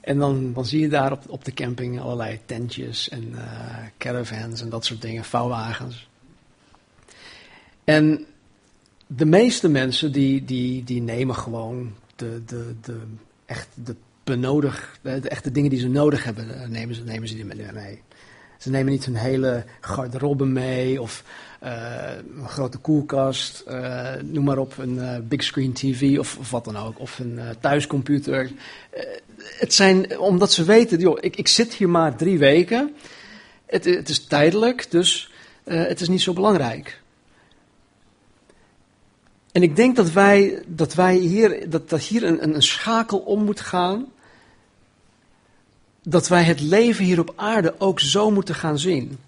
En 0.00 0.18
dan, 0.18 0.52
dan 0.52 0.64
zie 0.64 0.80
je 0.80 0.88
daar 0.88 1.12
op, 1.12 1.22
op 1.28 1.44
de 1.44 1.52
camping 1.52 2.00
allerlei 2.00 2.40
tentjes 2.44 3.08
en 3.08 3.28
uh, 3.34 3.76
caravans 3.98 4.60
en 4.60 4.68
dat 4.68 4.84
soort 4.84 5.02
dingen, 5.02 5.24
vouwwagens. 5.24 6.08
En 7.84 8.26
de 9.06 9.24
meeste 9.24 9.68
mensen 9.68 10.12
die, 10.12 10.44
die, 10.44 10.84
die 10.84 11.02
nemen 11.02 11.34
gewoon 11.34 11.94
de, 12.16 12.42
de, 12.46 12.74
de, 12.80 13.00
echt 13.44 13.68
de 13.74 13.96
benodig, 14.26 14.98
de, 15.02 15.20
de 15.20 15.28
echte 15.28 15.50
dingen 15.50 15.70
die 15.70 15.78
ze 15.78 15.88
nodig 15.88 16.24
hebben, 16.24 16.62
eh, 16.62 16.68
nemen 16.68 16.94
ze, 16.94 17.02
nemen 17.02 17.28
ze 17.28 17.34
die 17.34 17.44
mee. 17.44 18.02
Ze 18.58 18.70
nemen 18.70 18.92
niet 18.92 19.04
hun 19.04 19.16
hele 19.16 19.64
garderobe 19.80 20.44
mee 20.44 21.00
of 21.00 21.24
uh, 21.64 21.70
een 22.38 22.48
grote 22.48 22.78
koelkast, 22.78 23.64
noem 24.22 24.44
maar 24.44 24.58
op, 24.58 24.78
een 24.78 25.24
big 25.28 25.42
screen 25.42 25.72
TV 25.72 26.18
of, 26.18 26.38
of, 26.38 26.50
wat 26.50 26.64
dan 26.64 26.76
ook, 26.76 27.00
of 27.00 27.18
een 27.18 27.40
thuiscomputer. 27.60 28.50
het 29.38 29.74
zijn, 29.74 30.18
omdat 30.18 30.52
ze 30.52 30.64
weten, 30.64 30.98
joh, 30.98 31.18
ik, 31.20 31.36
ik 31.36 31.48
zit 31.48 31.74
hier 31.74 31.88
maar 31.88 32.16
drie 32.16 32.38
weken, 32.38 32.94
het, 33.66 33.84
het 33.84 34.08
is 34.08 34.24
tijdelijk, 34.24 34.90
dus 34.90 35.30
het 35.64 36.00
is 36.00 36.08
niet 36.08 36.22
zo 36.22 36.32
belangrijk. 36.32 37.00
En 39.52 39.62
ik 39.62 39.76
denk 39.76 39.96
dat 39.96 40.12
wij, 40.12 40.62
dat 40.66 40.94
wij 40.94 41.14
hier, 41.14 41.70
dat, 41.70 41.88
dat 41.88 42.02
hier 42.02 42.24
een, 42.24 42.54
een 42.54 42.62
schakel 42.62 43.18
om 43.18 43.44
moet 43.44 43.60
gaan. 43.60 44.06
Dat 46.08 46.28
wij 46.28 46.44
het 46.44 46.60
leven 46.60 47.04
hier 47.04 47.20
op 47.20 47.32
aarde 47.36 47.74
ook 47.78 48.00
zo 48.00 48.30
moeten 48.30 48.54
gaan 48.54 48.78
zien. 48.78 49.18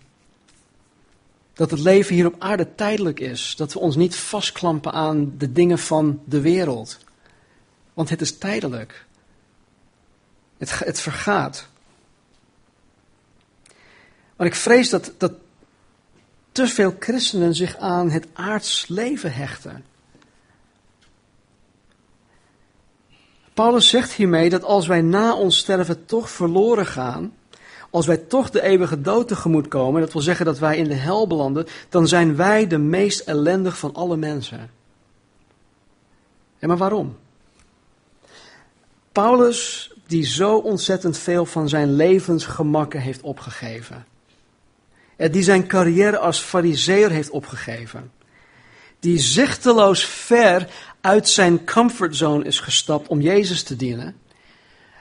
Dat 1.53 1.71
het 1.71 1.81
leven 1.81 2.14
hier 2.14 2.27
op 2.27 2.35
aarde 2.38 2.75
tijdelijk 2.75 3.21
is. 3.21 3.55
Dat 3.57 3.73
we 3.73 3.79
ons 3.79 3.97
niet 3.97 4.17
vastklampen 4.17 4.93
aan 4.93 5.35
de 5.38 5.53
dingen 5.53 5.79
van 5.79 6.23
de 6.25 6.41
wereld. 6.41 6.99
Want 7.95 8.09
het 8.09 8.21
is 8.21 8.38
tijdelijk. 8.38 9.07
Het, 10.59 10.79
het 10.79 11.01
vergaat. 11.01 11.69
Maar 14.37 14.47
ik 14.47 14.55
vrees 14.55 14.88
dat, 14.91 15.12
dat 15.17 15.33
te 16.53 16.67
veel 16.67 16.97
christenen 16.99 17.55
zich 17.55 17.77
aan 17.77 18.11
het 18.11 18.27
aards 18.33 18.88
leven 18.88 19.33
hechten. 19.33 19.85
Paulus 23.59 23.88
zegt 23.88 24.12
hiermee 24.12 24.51
dat 24.51 24.64
als 24.64 24.87
wij 24.87 25.01
na 25.01 25.35
ons 25.35 25.57
sterven 25.57 26.05
toch 26.05 26.31
verloren 26.31 26.87
gaan, 26.87 27.33
als 27.90 28.07
wij 28.07 28.16
toch 28.16 28.51
de 28.51 28.62
eeuwige 28.62 29.01
dood 29.01 29.29
tegemoet 29.29 29.68
komen, 29.68 30.01
dat 30.01 30.12
wil 30.12 30.23
zeggen 30.23 30.47
dat 30.47 30.59
wij 30.59 30.77
in 30.77 30.88
de 30.88 30.94
hel 30.94 31.27
belanden, 31.27 31.66
dan 31.88 32.09
zijn 32.09 32.37
wij 32.37 32.66
de 32.66 32.79
meest 32.79 33.21
ellendig 33.21 33.79
van 33.79 33.94
alle 33.94 34.16
mensen. 34.16 34.71
En 36.59 36.68
maar 36.68 36.77
waarom? 36.77 37.16
Paulus, 39.12 39.92
die 40.07 40.25
zo 40.27 40.57
ontzettend 40.57 41.18
veel 41.18 41.47
van 41.47 41.68
zijn 41.68 41.92
levensgemakken 41.92 43.01
heeft 43.01 43.21
opgegeven, 43.21 44.07
die 45.16 45.42
zijn 45.42 45.66
carrière 45.66 46.18
als 46.18 46.38
fariseer 46.38 47.11
heeft 47.11 47.31
opgegeven, 47.31 48.11
die 49.00 49.18
zichteloos 49.18 50.04
ver 50.04 50.68
uit 51.00 51.28
zijn 51.28 51.64
comfortzone 51.66 52.44
is 52.44 52.61
gestapt 52.61 53.08
om 53.08 53.20
Jezus 53.20 53.62
te 53.62 53.76
dienen. 53.76 54.16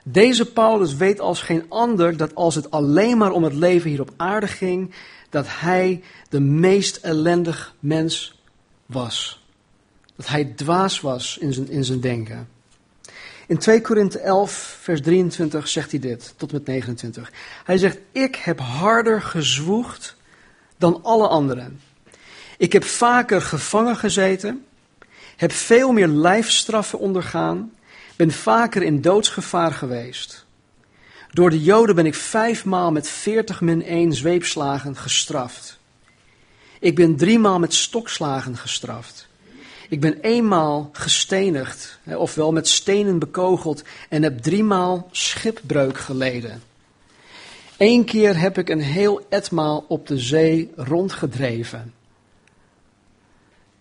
Deze 0.03 0.45
Paulus 0.45 0.95
weet 0.95 1.19
als 1.19 1.41
geen 1.41 1.65
ander 1.69 2.17
dat 2.17 2.35
als 2.35 2.55
het 2.55 2.71
alleen 2.71 3.17
maar 3.17 3.31
om 3.31 3.43
het 3.43 3.53
leven 3.53 3.89
hier 3.89 4.01
op 4.01 4.13
aarde 4.17 4.47
ging, 4.47 4.93
dat 5.29 5.45
hij 5.49 6.03
de 6.29 6.39
meest 6.39 6.95
ellendig 6.95 7.75
mens 7.79 8.41
was. 8.85 9.45
Dat 10.15 10.27
hij 10.27 10.45
dwaas 10.45 11.01
was 11.01 11.37
in 11.37 11.53
zijn, 11.53 11.69
in 11.69 11.83
zijn 11.83 11.99
denken. 11.99 12.47
In 13.47 13.57
2 13.57 13.81
Korinthe 13.81 14.19
11, 14.19 14.77
vers 14.81 15.01
23 15.01 15.67
zegt 15.67 15.91
hij 15.91 15.99
dit, 15.99 16.33
tot 16.37 16.51
met 16.51 16.65
29. 16.65 17.31
Hij 17.63 17.77
zegt, 17.77 17.97
ik 18.11 18.35
heb 18.35 18.59
harder 18.59 19.21
gezwoegd 19.21 20.15
dan 20.77 21.03
alle 21.03 21.27
anderen. 21.27 21.79
Ik 22.57 22.73
heb 22.73 22.83
vaker 22.83 23.41
gevangen 23.41 23.95
gezeten, 23.95 24.65
heb 25.35 25.51
veel 25.51 25.91
meer 25.91 26.07
lijfstraffen 26.07 26.99
ondergaan, 26.99 27.71
ben 28.15 28.31
vaker 28.31 28.83
in 28.83 29.01
doodsgevaar 29.01 29.73
geweest. 29.73 30.45
Door 31.31 31.49
de 31.49 31.63
Joden 31.63 31.95
ben 31.95 32.05
ik 32.05 32.15
vijfmaal 32.15 32.91
met 32.91 33.09
veertig 33.09 33.61
min 33.61 33.83
één 33.83 34.13
zweepslagen 34.13 34.95
gestraft. 34.95 35.79
Ik 36.79 36.95
ben 36.95 37.15
driemaal 37.15 37.59
met 37.59 37.73
stokslagen 37.73 38.57
gestraft. 38.57 39.27
Ik 39.89 39.99
ben 39.99 40.19
eenmaal 40.21 40.89
gestenigd, 40.93 41.99
ofwel 42.05 42.51
met 42.51 42.67
stenen 42.67 43.19
bekogeld, 43.19 43.83
en 44.09 44.23
heb 44.23 44.39
driemaal 44.39 45.09
schipbreuk 45.11 45.97
geleden. 45.97 46.61
Eén 47.77 48.05
keer 48.05 48.39
heb 48.39 48.57
ik 48.57 48.69
een 48.69 48.81
heel 48.81 49.25
etmaal 49.29 49.85
op 49.87 50.07
de 50.07 50.17
zee 50.17 50.71
rondgedreven. 50.75 51.93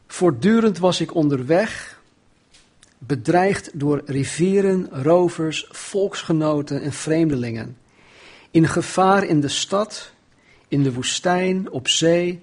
Voortdurend 0.07 0.79
was 0.79 1.01
ik 1.01 1.14
onderweg, 1.14 2.01
bedreigd 2.99 3.71
door 3.73 4.03
rivieren, 4.07 4.88
rovers, 4.90 5.66
volksgenoten 5.71 6.83
en 6.83 6.92
vreemdelingen. 6.92 7.77
In 8.51 8.69
gevaar 8.69 9.25
in 9.25 9.40
de 9.40 9.49
stad, 9.49 10.11
in 10.69 10.83
de 10.83 10.92
woestijn, 10.92 11.71
op 11.71 11.88
zee 11.88 12.40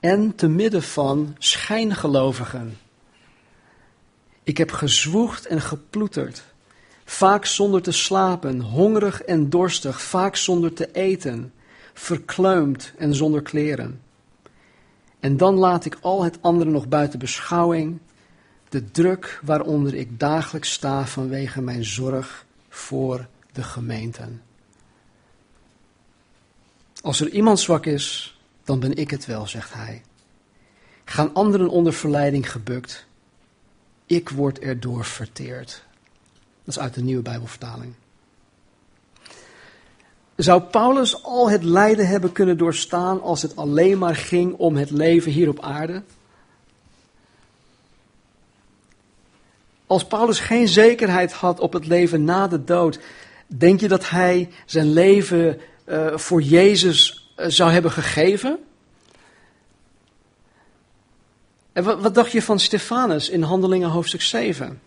en 0.00 0.34
te 0.34 0.48
midden 0.48 0.82
van 0.82 1.36
schijngelovigen. 1.38 2.78
Ik 4.42 4.56
heb 4.56 4.70
gezwoegd 4.70 5.46
en 5.46 5.60
geploeterd, 5.60 6.44
vaak 7.04 7.44
zonder 7.44 7.82
te 7.82 7.92
slapen, 7.92 8.60
hongerig 8.60 9.22
en 9.22 9.50
dorstig, 9.50 10.02
vaak 10.02 10.36
zonder 10.36 10.72
te 10.72 10.92
eten, 10.92 11.52
verkleumd 11.92 12.92
en 12.98 13.14
zonder 13.14 13.42
kleren. 13.42 14.03
En 15.24 15.36
dan 15.36 15.54
laat 15.54 15.84
ik 15.84 15.98
al 16.00 16.22
het 16.22 16.38
andere 16.40 16.70
nog 16.70 16.88
buiten 16.88 17.18
beschouwing, 17.18 17.98
de 18.68 18.90
druk 18.90 19.40
waaronder 19.42 19.94
ik 19.94 20.20
dagelijks 20.20 20.72
sta 20.72 21.06
vanwege 21.06 21.60
mijn 21.60 21.84
zorg 21.84 22.46
voor 22.68 23.26
de 23.52 23.62
gemeenten. 23.62 24.42
Als 27.02 27.20
er 27.20 27.28
iemand 27.28 27.60
zwak 27.60 27.86
is, 27.86 28.38
dan 28.64 28.80
ben 28.80 28.94
ik 28.94 29.10
het 29.10 29.26
wel, 29.26 29.46
zegt 29.46 29.72
hij. 29.72 30.02
Gaan 31.04 31.34
anderen 31.34 31.68
onder 31.68 31.92
verleiding 31.92 32.50
gebukt, 32.50 33.06
ik 34.06 34.28
word 34.28 34.58
erdoor 34.58 35.04
verteerd. 35.04 35.84
Dat 36.64 36.76
is 36.76 36.78
uit 36.78 36.94
de 36.94 37.02
nieuwe 37.02 37.22
Bijbelvertaling. 37.22 37.94
Zou 40.36 40.62
Paulus 40.62 41.22
al 41.22 41.50
het 41.50 41.62
lijden 41.62 42.06
hebben 42.06 42.32
kunnen 42.32 42.58
doorstaan 42.58 43.22
als 43.22 43.42
het 43.42 43.56
alleen 43.56 43.98
maar 43.98 44.16
ging 44.16 44.54
om 44.56 44.76
het 44.76 44.90
leven 44.90 45.32
hier 45.32 45.48
op 45.48 45.60
aarde? 45.60 46.02
Als 49.86 50.04
Paulus 50.04 50.40
geen 50.40 50.68
zekerheid 50.68 51.32
had 51.32 51.60
op 51.60 51.72
het 51.72 51.86
leven 51.86 52.24
na 52.24 52.48
de 52.48 52.64
dood, 52.64 52.98
denk 53.46 53.80
je 53.80 53.88
dat 53.88 54.08
hij 54.08 54.50
zijn 54.66 54.92
leven 54.92 55.60
uh, 55.86 56.16
voor 56.16 56.42
Jezus 56.42 57.30
uh, 57.36 57.46
zou 57.48 57.70
hebben 57.70 57.90
gegeven? 57.90 58.58
En 61.72 61.84
wat, 61.84 62.00
wat 62.00 62.14
dacht 62.14 62.32
je 62.32 62.42
van 62.42 62.58
Stefanus 62.58 63.28
in 63.28 63.42
Handelingen 63.42 63.88
hoofdstuk 63.88 64.22
7? 64.22 64.80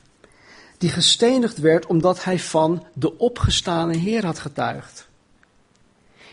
Die 0.77 0.89
gestenigd 0.89 1.57
werd 1.57 1.85
omdat 1.85 2.23
hij 2.23 2.39
van 2.39 2.85
de 2.93 3.17
opgestane 3.17 3.95
Heer 3.95 4.25
had 4.25 4.39
getuigd. 4.39 5.06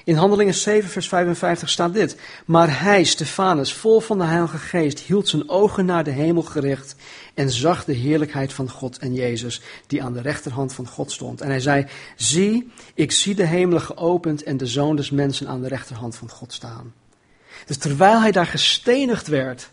In 0.05 0.17
Handelingen 0.17 0.55
7, 0.55 0.91
vers 0.91 1.09
55 1.09 1.69
staat 1.69 1.95
dit. 1.95 2.17
Maar 2.45 2.81
hij, 2.81 3.05
Stefanus, 3.05 3.73
vol 3.73 4.01
van 4.01 4.19
de 4.19 4.25
Heilige 4.25 4.59
Geest, 4.59 4.99
hield 4.99 5.29
zijn 5.29 5.49
ogen 5.49 5.85
naar 5.85 6.05
de 6.05 6.11
hemel 6.11 6.43
gericht 6.43 6.97
en 7.35 7.51
zag 7.51 7.85
de 7.85 7.93
heerlijkheid 7.93 8.53
van 8.53 8.71
God 8.71 8.99
en 8.99 9.15
Jezus, 9.15 9.61
die 9.87 10.03
aan 10.03 10.13
de 10.13 10.21
rechterhand 10.21 10.73
van 10.73 10.89
God 10.89 11.13
stond. 11.13 11.41
En 11.41 11.49
hij 11.49 11.61
zei, 11.61 11.87
zie, 12.17 12.73
ik 12.95 13.13
zie 13.13 13.35
de 13.35 13.47
hemelen 13.47 13.83
geopend 13.83 14.43
en 14.43 14.57
de 14.57 14.67
zoon 14.67 14.97
des 14.97 15.11
mensen 15.11 15.49
aan 15.49 15.63
de 15.63 15.69
rechterhand 15.69 16.17
van 16.17 16.31
God 16.31 16.53
staan. 16.53 16.93
Dus 17.67 17.77
terwijl 17.77 18.21
hij 18.21 18.33
daar 18.33 18.47
gestenigd 18.47 19.27
werd, 19.27 19.71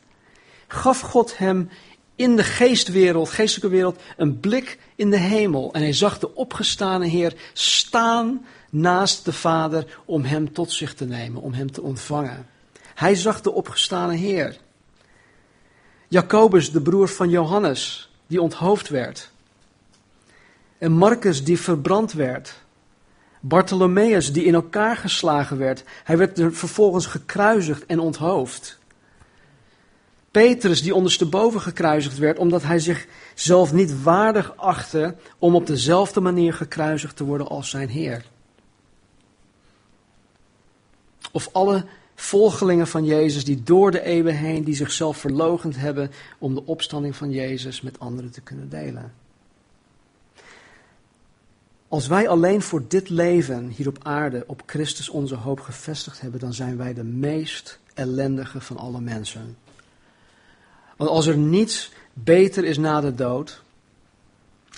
gaf 0.68 1.00
God 1.00 1.38
hem 1.38 1.70
in 2.16 2.36
de 2.36 2.44
geestwereld, 2.44 3.30
geestelijke 3.30 3.76
wereld, 3.76 4.02
een 4.18 4.40
blik 4.40 4.78
in 4.96 5.10
de 5.10 5.20
hemel. 5.20 5.74
En 5.74 5.82
hij 5.82 5.94
zag 5.94 6.20
de 6.20 6.36
opgestane 6.36 7.08
Heer 7.08 7.34
staan 7.54 8.46
naast 8.72 9.26
de 9.26 9.34
Vader 9.34 9.98
om 10.06 10.24
hem 10.24 10.54
tot 10.54 10.72
zich 10.72 10.94
te 10.94 11.06
nemen, 11.06 11.42
om 11.42 11.54
hem 11.54 11.72
te 11.72 11.82
ontvangen. 11.82 12.48
Hij 12.96 13.16
zag 13.16 13.42
de 13.42 13.52
opgestane 13.52 14.16
Heer. 14.16 14.58
Jacobus, 16.08 16.72
de 16.72 16.82
broer 16.82 17.08
van 17.08 17.30
Johannes, 17.30 18.12
die 18.28 18.42
onthoofd 18.42 18.90
werd. 18.90 19.32
En 20.78 20.92
Marcus, 20.92 21.44
die 21.44 21.60
verbrand 21.60 22.14
werd. 22.14 22.54
Bartholomeus, 23.40 24.34
die 24.34 24.44
in 24.44 24.54
elkaar 24.54 24.98
geslagen 24.98 25.58
werd. 25.58 25.84
Hij 26.04 26.18
werd 26.18 26.40
vervolgens 26.52 27.06
gekruisigd 27.06 27.86
en 27.86 28.00
onthoofd. 28.00 28.80
Petrus, 30.32 30.82
die 30.82 30.96
ondersteboven 30.96 31.62
gekruisigd 31.62 32.18
werd, 32.18 32.38
omdat 32.38 32.64
hij 32.64 32.80
zichzelf 32.80 33.74
niet 33.74 34.04
waardig 34.04 34.58
achtte 34.58 35.16
om 35.38 35.56
op 35.56 35.68
dezelfde 35.68 36.20
manier 36.20 36.54
gekruisigd 36.54 37.16
te 37.16 37.24
worden 37.24 37.48
als 37.48 37.70
zijn 37.70 37.90
Heer. 37.90 38.26
Of 41.32 41.50
alle 41.52 41.86
volgelingen 42.16 42.88
van 42.88 43.06
Jezus 43.06 43.46
die 43.46 43.64
door 43.64 43.92
de 43.92 44.02
eeuwen 44.02 44.36
heen, 44.36 44.64
die 44.64 44.76
zichzelf 44.76 45.18
verlogend 45.18 45.76
hebben 45.76 46.12
om 46.38 46.54
de 46.54 46.66
opstanding 46.66 47.16
van 47.16 47.32
Jezus 47.32 47.82
met 47.82 48.00
anderen 48.00 48.32
te 48.32 48.42
kunnen 48.42 48.70
delen. 48.70 49.14
Als 51.88 52.08
wij 52.08 52.28
alleen 52.28 52.62
voor 52.62 52.88
dit 52.88 53.10
leven 53.10 53.68
hier 53.68 53.88
op 53.88 53.98
aarde 54.04 54.44
op 54.48 54.64
Christus 54.66 55.10
onze 55.10 55.36
hoop 55.36 55.60
gevestigd 55.60 56.22
hebben, 56.22 56.40
dan 56.40 56.54
zijn 56.54 56.78
wij 56.78 56.94
de 56.94 57.04
meest 57.04 57.80
ellendige 57.94 58.62
van 58.62 58.78
alle 58.78 59.02
mensen. 59.02 59.58
Want 60.98 61.10
als 61.10 61.26
er 61.26 61.38
niets 61.38 61.92
beter 62.14 62.64
is 62.64 62.78
na 62.78 63.02
de 63.02 63.16
dood, 63.16 63.62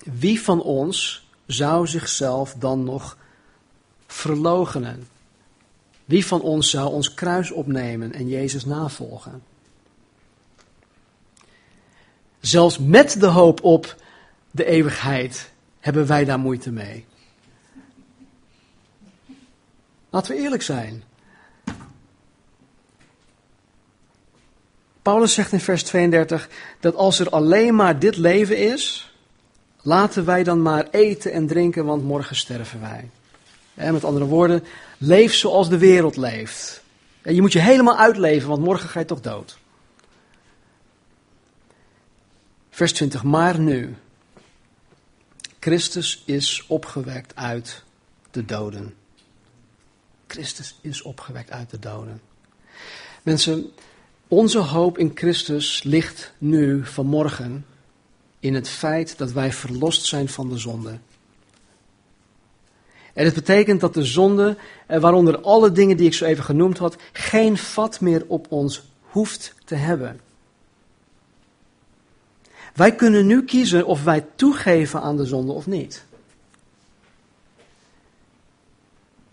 wie 0.04 0.42
van 0.42 0.62
ons 0.62 1.28
zou 1.46 1.88
zichzelf 1.88 2.54
dan 2.54 2.84
nog 2.84 3.18
verloochenen? 4.08 5.08
Wie 6.06 6.26
van 6.26 6.42
ons 6.42 6.70
zou 6.70 6.92
ons 6.92 7.14
kruis 7.14 7.52
opnemen 7.52 8.14
en 8.14 8.28
Jezus 8.28 8.66
navolgen? 8.66 9.44
Zelfs 12.40 12.78
met 12.78 13.20
de 13.20 13.26
hoop 13.26 13.64
op 13.64 13.96
de 14.52 14.66
eeuwigheid 14.66 15.52
hebben 15.80 16.08
wij 16.08 16.26
daar 16.26 16.40
moeite 16.40 16.72
mee. 16.72 17.06
Laten 20.10 20.36
we 20.36 20.42
eerlijk 20.42 20.62
zijn. 20.62 21.04
Paulus 25.02 25.34
zegt 25.34 25.52
in 25.52 25.60
vers 25.60 25.84
32 25.84 26.50
dat 26.80 26.96
als 26.96 27.20
er 27.20 27.30
alleen 27.30 27.76
maar 27.76 28.00
dit 28.00 28.18
leven 28.18 28.58
is, 28.58 29.14
laten 29.82 30.26
wij 30.26 30.44
dan 30.44 30.62
maar 30.62 30.88
eten 30.92 31.32
en 31.32 31.48
drinken, 31.48 31.86
want 31.86 32.04
morgen 32.04 32.36
sterven 32.36 32.82
wij. 32.82 33.10
met 33.92 34.04
andere 34.04 34.26
woorden, 34.26 34.64
leef 35.06 35.34
zoals 35.34 35.70
de 35.70 35.78
wereld 35.78 36.18
leeft. 36.18 36.84
je 37.24 37.42
moet 37.42 37.54
je 37.54 37.60
helemaal 37.60 37.98
uitleven, 37.98 38.50
want 38.50 38.64
morgen 38.64 38.90
ga 38.90 39.00
je 39.00 39.06
toch 39.06 39.22
dood. 39.22 39.58
Vers 42.70 42.94
20, 42.94 43.24
maar 43.24 43.60
nu, 43.60 43.96
Christus 45.60 46.24
is 46.26 46.66
opgewekt 46.68 47.36
uit 47.36 47.84
de 48.32 48.46
doden. 48.46 48.94
Christus 50.28 50.78
is 50.82 51.02
opgewekt 51.02 51.52
uit 51.52 51.70
de 51.70 51.80
doden. 51.80 52.22
Mensen, 53.24 53.72
onze 54.28 54.60
hoop 54.60 54.98
in 54.98 55.12
Christus 55.16 55.84
ligt 55.84 56.34
nu 56.38 56.86
vanmorgen 56.86 57.66
in 58.40 58.54
het 58.54 58.70
feit 58.70 59.18
dat 59.18 59.32
wij 59.32 59.52
verlost 59.52 60.06
zijn 60.06 60.30
van 60.30 60.50
de 60.50 60.58
zonde. 60.58 61.00
En 63.14 63.26
het 63.26 63.34
betekent 63.34 63.82
dat 63.82 63.94
de 63.94 64.04
zonde, 64.04 64.58
eh, 64.88 65.00
waaronder 65.00 65.40
alle 65.40 65.72
dingen 65.72 65.98
die 65.98 66.06
ik 66.06 66.14
zo 66.14 66.26
even 66.26 66.44
genoemd 66.44 66.78
had, 66.78 66.96
geen 67.12 67.58
vat 67.58 68.02
meer 68.02 68.24
op 68.28 68.46
ons 68.50 68.84
hoeft 69.02 69.54
te 69.66 69.76
hebben. 69.76 70.20
Wij 72.74 72.96
kunnen 72.96 73.26
nu 73.26 73.44
kiezen 73.44 73.86
of 73.86 74.04
wij 74.04 74.26
toegeven 74.36 75.02
aan 75.02 75.18
de 75.18 75.26
zonde 75.26 75.52
of 75.52 75.68
niet. 75.68 76.06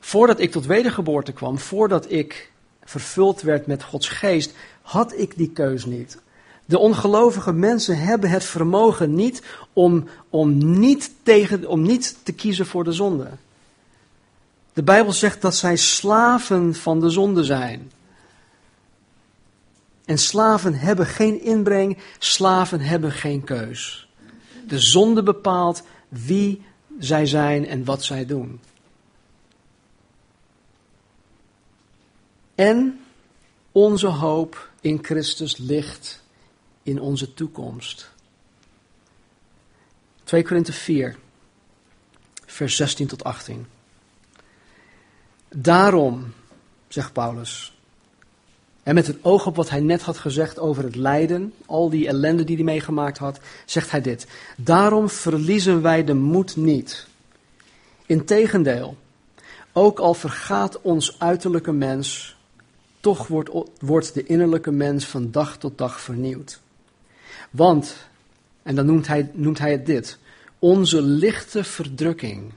Voordat 0.00 0.40
ik 0.40 0.50
tot 0.50 0.66
wedergeboorte 0.66 1.32
kwam, 1.32 1.58
voordat 1.58 2.10
ik 2.10 2.52
vervuld 2.84 3.42
werd 3.42 3.66
met 3.66 3.82
Gods 3.82 4.08
geest, 4.08 4.54
had 4.82 5.18
ik 5.18 5.36
die 5.36 5.50
keus 5.50 5.84
niet. 5.84 6.18
De 6.64 6.78
ongelovige 6.78 7.52
mensen 7.52 7.98
hebben 7.98 8.30
het 8.30 8.44
vermogen 8.44 9.14
niet 9.14 9.42
om, 9.72 10.08
om, 10.30 10.78
niet 10.78 11.10
tegen, 11.22 11.66
om 11.66 11.82
niet 11.82 12.16
te 12.22 12.32
kiezen 12.32 12.66
voor 12.66 12.84
de 12.84 12.92
zonde. 12.92 13.28
De 14.72 14.82
Bijbel 14.82 15.12
zegt 15.12 15.42
dat 15.42 15.54
zij 15.56 15.76
slaven 15.76 16.74
van 16.74 17.00
de 17.00 17.10
zonde 17.10 17.44
zijn. 17.44 17.92
En 20.04 20.18
slaven 20.18 20.74
hebben 20.74 21.06
geen 21.06 21.42
inbreng, 21.42 21.98
slaven 22.18 22.80
hebben 22.80 23.12
geen 23.12 23.44
keus. 23.44 24.08
De 24.66 24.78
zonde 24.78 25.22
bepaalt 25.22 25.82
wie 26.08 26.62
zij 26.98 27.26
zijn 27.26 27.66
en 27.66 27.84
wat 27.84 28.04
zij 28.04 28.26
doen. 28.26 28.60
En 32.54 33.00
onze 33.72 34.06
hoop 34.06 34.70
in 34.80 34.98
Christus 35.02 35.56
ligt 35.56 36.22
in 36.82 37.00
onze 37.00 37.34
toekomst. 37.34 38.10
2 40.24 40.42
Korinthe 40.42 40.72
4, 40.72 41.16
vers 42.46 42.76
16 42.76 43.06
tot 43.06 43.24
18. 43.24 43.66
Daarom, 45.56 46.32
zegt 46.88 47.12
Paulus, 47.12 47.72
en 48.82 48.94
met 48.94 49.06
het 49.06 49.18
oog 49.22 49.46
op 49.46 49.56
wat 49.56 49.70
hij 49.70 49.80
net 49.80 50.02
had 50.02 50.18
gezegd 50.18 50.58
over 50.58 50.84
het 50.84 50.96
lijden, 50.96 51.52
al 51.66 51.90
die 51.90 52.08
ellende 52.08 52.44
die 52.44 52.56
hij 52.56 52.64
meegemaakt 52.64 53.18
had, 53.18 53.40
zegt 53.64 53.90
hij 53.90 54.00
dit. 54.00 54.26
Daarom 54.56 55.08
verliezen 55.08 55.82
wij 55.82 56.04
de 56.04 56.14
moed 56.14 56.56
niet. 56.56 57.06
Integendeel, 58.06 58.96
ook 59.72 59.98
al 59.98 60.14
vergaat 60.14 60.80
ons 60.80 61.18
uiterlijke 61.18 61.72
mens, 61.72 62.36
toch 63.00 63.26
wordt, 63.26 63.50
wordt 63.80 64.14
de 64.14 64.24
innerlijke 64.24 64.70
mens 64.70 65.06
van 65.06 65.30
dag 65.30 65.56
tot 65.58 65.78
dag 65.78 66.00
vernieuwd. 66.00 66.60
Want, 67.50 67.96
en 68.62 68.74
dan 68.74 68.86
noemt 68.86 69.06
hij, 69.06 69.30
noemt 69.32 69.58
hij 69.58 69.72
het 69.72 69.86
dit, 69.86 70.18
onze 70.58 71.02
lichte 71.02 71.64
verdrukking. 71.64 72.52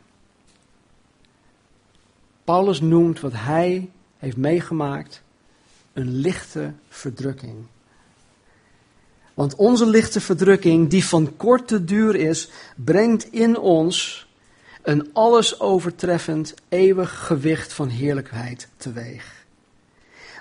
Paulus 2.43 2.81
noemt 2.81 3.19
wat 3.19 3.33
hij 3.35 3.89
heeft 4.17 4.37
meegemaakt 4.37 5.21
een 5.93 6.09
lichte 6.15 6.73
verdrukking. 6.89 7.55
Want 9.33 9.55
onze 9.55 9.85
lichte 9.85 10.21
verdrukking, 10.21 10.89
die 10.89 11.05
van 11.05 11.37
korte 11.37 11.83
duur 11.83 12.15
is, 12.15 12.49
brengt 12.75 13.31
in 13.31 13.57
ons 13.57 14.27
een 14.81 15.09
alles 15.13 15.59
overtreffend 15.59 16.53
eeuwig 16.69 17.25
gewicht 17.25 17.73
van 17.73 17.87
heerlijkheid 17.87 18.67
teweeg. 18.77 19.45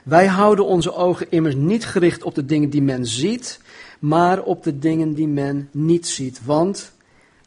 Wij 0.03 0.27
houden 0.27 0.67
onze 0.67 0.95
ogen 0.95 1.31
immers 1.31 1.55
niet 1.55 1.87
gericht 1.87 2.23
op 2.23 2.35
de 2.35 2.45
dingen 2.45 2.71
die 2.71 2.83
men 2.83 3.07
ziet, 3.07 3.61
maar 3.99 4.43
op 4.43 4.62
de 4.62 4.79
dingen 4.79 5.15
die 5.15 5.29
men 5.29 5.69
niet 5.71 6.09
ziet. 6.09 6.45
Want 6.45 6.93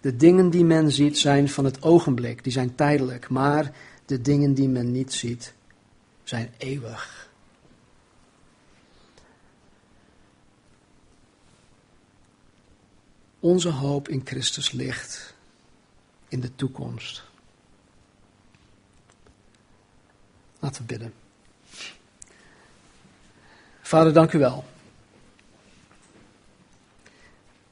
de 0.02 0.16
dingen 0.16 0.50
die 0.50 0.66
men 0.66 0.92
ziet 0.92 1.18
zijn 1.18 1.50
van 1.50 1.66
het 1.66 1.84
ogenblik, 1.84 2.44
die 2.44 2.52
zijn 2.52 2.76
tijdelijk, 2.76 3.30
maar 3.30 3.72
de 4.06 4.22
dingen 4.22 4.54
die 4.54 4.70
men 4.70 4.92
niet 4.92 5.14
ziet 5.14 5.54
zijn 6.24 6.54
eeuwig. 6.58 7.30
Onze 13.40 13.70
hoop 13.70 14.10
in 14.10 14.22
Christus 14.26 14.72
ligt 14.72 15.34
in 16.28 16.40
de 16.40 16.56
toekomst. 16.56 17.24
Laten 20.60 20.82
we 20.82 20.88
bidden. 20.88 21.14
Vader, 23.82 24.14
dank 24.14 24.34
u 24.34 24.40
wel. 24.40 24.66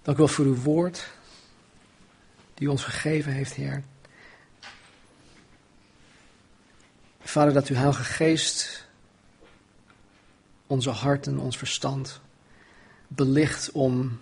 Dank 0.01 0.17
u 0.17 0.19
wel 0.19 0.27
voor 0.27 0.45
uw 0.45 0.55
woord, 0.55 1.11
die 2.53 2.71
ons 2.71 2.83
gegeven 2.83 3.31
heeft, 3.31 3.53
Heer. 3.53 3.83
Vader, 7.33 7.53
dat 7.53 7.67
uw 7.67 7.75
Heilige 7.75 8.03
Geest 8.03 8.87
onze 10.67 10.89
harten, 10.89 11.39
ons 11.39 11.57
verstand 11.57 12.19
belicht 13.07 13.71
om, 13.71 14.19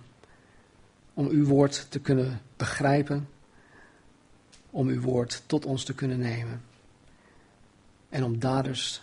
om 1.14 1.28
uw 1.28 1.46
woord 1.46 1.86
te 1.90 2.00
kunnen 2.00 2.42
begrijpen, 2.58 3.30
om 4.70 4.88
uw 4.88 5.02
woord 5.02 5.44
tot 5.46 5.66
ons 5.66 5.84
te 5.84 5.94
kunnen 5.94 6.20
nemen 6.20 6.64
en 8.10 8.24
om 8.24 8.40
daders 8.40 9.02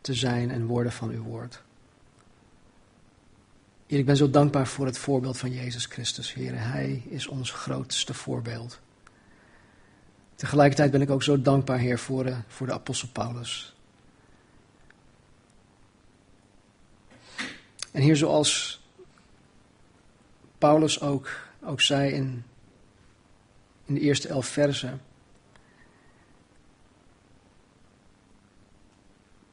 te 0.00 0.14
zijn 0.14 0.50
en 0.50 0.66
worden 0.66 0.92
van 0.92 1.10
uw 1.10 1.22
woord. 1.22 1.62
Heer, 3.86 3.98
ik 3.98 4.06
ben 4.06 4.16
zo 4.16 4.30
dankbaar 4.30 4.66
voor 4.66 4.86
het 4.86 4.98
voorbeeld 4.98 5.38
van 5.38 5.50
Jezus 5.50 5.86
Christus, 5.86 6.32
Heer. 6.32 6.52
Hij 6.54 7.02
is 7.08 7.26
ons 7.26 7.50
grootste 7.50 8.14
voorbeeld. 8.14 8.80
Tegelijkertijd 10.42 10.90
ben 10.90 11.00
ik 11.00 11.10
ook 11.10 11.22
zo 11.22 11.42
dankbaar, 11.42 11.78
Heer, 11.78 11.98
voor 11.98 12.24
de, 12.24 12.36
voor 12.46 12.66
de 12.66 12.72
apostel 12.72 13.08
Paulus. 13.08 13.74
En 17.90 18.02
hier 18.02 18.16
zoals 18.16 18.82
Paulus 20.58 21.00
ook, 21.00 21.30
ook 21.64 21.80
zei 21.80 22.12
in, 22.12 22.44
in 23.84 23.94
de 23.94 24.00
eerste 24.00 24.28
elf 24.28 24.46
versen, 24.46 25.02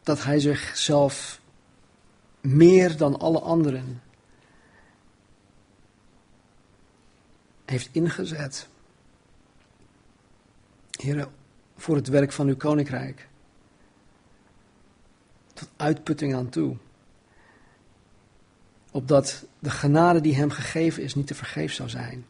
dat 0.03 0.23
hij 0.23 0.39
zichzelf 0.39 1.41
meer 2.41 2.97
dan 2.97 3.19
alle 3.19 3.39
anderen 3.39 4.01
heeft 7.65 7.89
ingezet. 7.91 8.67
Heer, 11.01 11.27
voor 11.77 11.95
het 11.95 12.07
werk 12.07 12.31
van 12.31 12.47
uw 12.47 12.55
koninkrijk. 12.55 13.27
uitputting 15.75 16.35
aan 16.35 16.49
toe. 16.49 16.75
Opdat 18.91 19.45
de 19.59 19.69
genade 19.69 20.21
die 20.21 20.35
hem 20.35 20.49
gegeven 20.49 21.03
is 21.03 21.15
niet 21.15 21.27
te 21.27 21.35
vergeef 21.35 21.73
zou 21.73 21.89
zijn. 21.89 22.25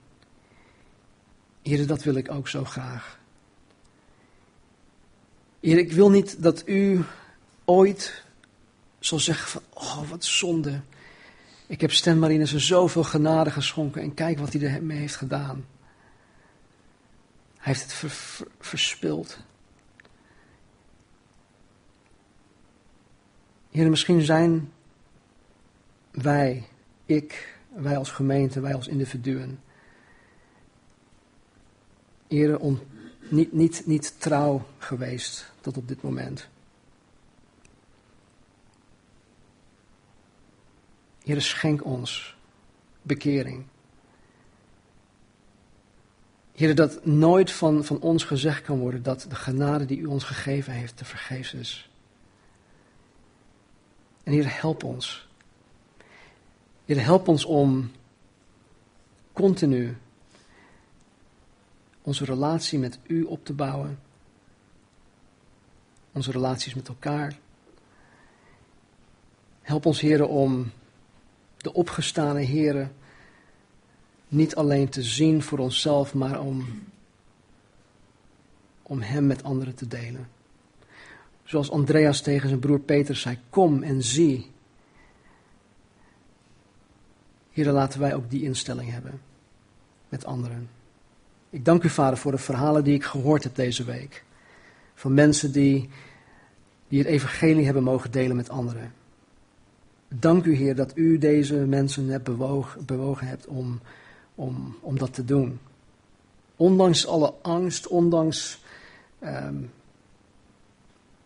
Heer, 1.61 1.88
dat 1.88 2.03
wil 2.03 2.15
ik 2.15 2.32
ook 2.32 2.47
zo 2.47 2.65
graag. 2.65 3.20
Heer, 5.59 5.78
ik 5.78 5.91
wil 5.91 6.09
niet 6.09 6.43
dat 6.43 6.67
u 6.67 7.03
ooit 7.65 8.24
zal 8.99 9.20
zeggen 9.20 9.49
van, 9.49 9.61
oh 9.74 10.09
wat 10.09 10.24
zonde. 10.24 10.82
Ik 11.67 11.82
heb 11.82 11.91
Stan 11.91 12.20
Marinus 12.20 12.55
zoveel 12.55 13.03
genade 13.03 13.51
geschonken 13.51 14.01
en 14.01 14.13
kijk 14.13 14.39
wat 14.39 14.53
hij 14.53 14.61
ermee 14.61 14.97
heeft 14.97 15.15
gedaan. 15.15 15.65
Heeft 17.70 17.82
het 17.82 17.93
ver, 17.93 18.47
verspild. 18.59 19.38
Heer, 23.72 23.89
misschien 23.89 24.22
zijn 24.22 24.72
wij, 26.11 26.67
ik, 27.05 27.59
wij 27.74 27.97
als 27.97 28.11
gemeente, 28.11 28.59
wij 28.59 28.76
als 28.76 28.88
individuen, 28.88 29.59
Heer, 32.28 32.59
niet, 33.30 33.51
niet, 33.51 33.86
niet 33.86 34.22
trouw 34.22 34.65
geweest 34.78 35.51
tot 35.61 35.78
op 35.78 35.88
dit 35.88 36.01
moment. 36.01 36.49
Heer, 41.24 41.41
schenk 41.41 41.86
ons 41.86 42.38
bekering. 43.01 43.65
Heer, 46.60 46.76
dat 46.76 47.05
nooit 47.05 47.51
van, 47.51 47.84
van 47.84 47.99
ons 47.99 48.24
gezegd 48.24 48.62
kan 48.62 48.80
worden 48.80 49.03
dat 49.03 49.26
de 49.30 49.36
genade 49.36 49.86
die 49.86 49.97
u 49.97 50.05
ons 50.05 50.24
gegeven 50.24 50.74
heeft 50.74 50.97
te 50.97 51.05
vergeefs 51.05 51.53
is. 51.53 51.89
En 54.24 54.34
Heer, 54.34 54.60
help 54.60 54.84
ons. 54.84 55.28
Heer, 56.86 57.03
help 57.03 57.28
ons 57.28 57.45
om 57.45 57.91
continu 59.34 59.97
onze 62.01 62.26
relatie 62.26 62.80
met 62.80 62.99
u 63.07 63.24
op 63.24 63.45
te 63.45 63.53
bouwen. 63.53 63.99
Onze 66.12 66.32
relaties 66.32 66.74
met 66.74 66.88
elkaar. 66.88 67.38
Help 69.62 69.86
ons, 69.86 70.01
heren, 70.01 70.30
om 70.30 70.72
de 71.57 71.74
opgestane 71.74 72.41
heren 72.41 72.95
niet 74.30 74.55
alleen 74.55 74.89
te 74.89 75.03
zien 75.03 75.43
voor 75.43 75.59
onszelf, 75.59 76.13
maar 76.13 76.41
om, 76.41 76.65
om 78.82 79.01
hem 79.01 79.27
met 79.27 79.43
anderen 79.43 79.75
te 79.75 79.88
delen. 79.88 80.27
Zoals 81.43 81.71
Andreas 81.71 82.21
tegen 82.21 82.47
zijn 82.47 82.59
broer 82.59 82.80
Peter 82.80 83.15
zei, 83.15 83.38
kom 83.49 83.84
en 83.84 84.03
zie. 84.03 84.51
Heren, 87.51 87.73
laten 87.73 87.99
wij 87.99 88.15
ook 88.15 88.30
die 88.30 88.43
instelling 88.43 88.91
hebben 88.91 89.21
met 90.09 90.25
anderen. 90.25 90.69
Ik 91.49 91.65
dank 91.65 91.84
u, 91.84 91.89
Vader, 91.89 92.17
voor 92.17 92.32
de 92.32 92.38
verhalen 92.38 92.84
die 92.84 92.93
ik 92.93 93.03
gehoord 93.03 93.43
heb 93.43 93.55
deze 93.55 93.84
week. 93.84 94.23
Van 94.93 95.13
mensen 95.13 95.51
die, 95.51 95.89
die 96.88 96.99
het 96.99 97.07
evangelie 97.07 97.65
hebben 97.65 97.84
mogen 97.84 98.11
delen 98.11 98.36
met 98.36 98.49
anderen. 98.49 98.93
Dank 100.07 100.45
u, 100.45 100.55
Heer, 100.55 100.75
dat 100.75 100.91
u 100.95 101.17
deze 101.17 101.55
mensen 101.55 102.07
hebt 102.07 102.23
bewogen, 102.23 102.86
bewogen 102.86 103.27
hebt 103.27 103.47
om, 103.47 103.80
om, 104.39 104.77
om 104.81 104.97
dat 104.97 105.13
te 105.13 105.25
doen. 105.25 105.59
Ondanks 106.55 107.07
alle 107.07 107.33
angst, 107.41 107.87
ondanks 107.87 108.61
ehm, 109.19 109.63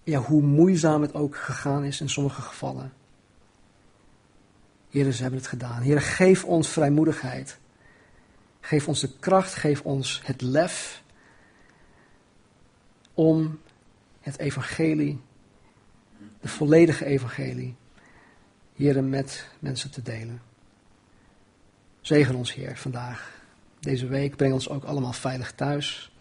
ja, 0.03 0.19
hoe 0.19 0.41
moeizaam 0.41 1.01
het 1.01 1.13
ook 1.13 1.35
gegaan 1.35 1.83
is 1.83 2.01
in 2.01 2.09
sommige 2.09 2.41
gevallen. 2.41 2.93
Heer, 4.89 5.11
ze 5.11 5.21
hebben 5.21 5.39
het 5.39 5.49
gedaan. 5.49 5.81
Heer, 5.81 6.01
geef 6.01 6.43
ons 6.43 6.67
vrijmoedigheid. 6.69 7.57
Geef 8.59 8.87
ons 8.87 8.99
de 8.99 9.09
kracht, 9.19 9.53
geef 9.53 9.81
ons 9.81 10.21
het 10.23 10.41
lef 10.41 11.03
om 13.13 13.59
het 14.21 14.37
evangelie, 14.37 15.19
de 16.41 16.47
volledige 16.47 17.05
evangelie, 17.05 17.75
hier 18.73 19.03
met 19.03 19.47
mensen 19.59 19.91
te 19.91 20.01
delen. 20.01 20.41
Zegen 22.03 22.35
ons, 22.35 22.53
Heer, 22.53 22.77
vandaag, 22.77 23.31
deze 23.79 24.07
week. 24.07 24.35
Breng 24.35 24.53
ons 24.53 24.69
ook 24.69 24.83
allemaal 24.83 25.13
veilig 25.13 25.51
thuis. 25.51 26.11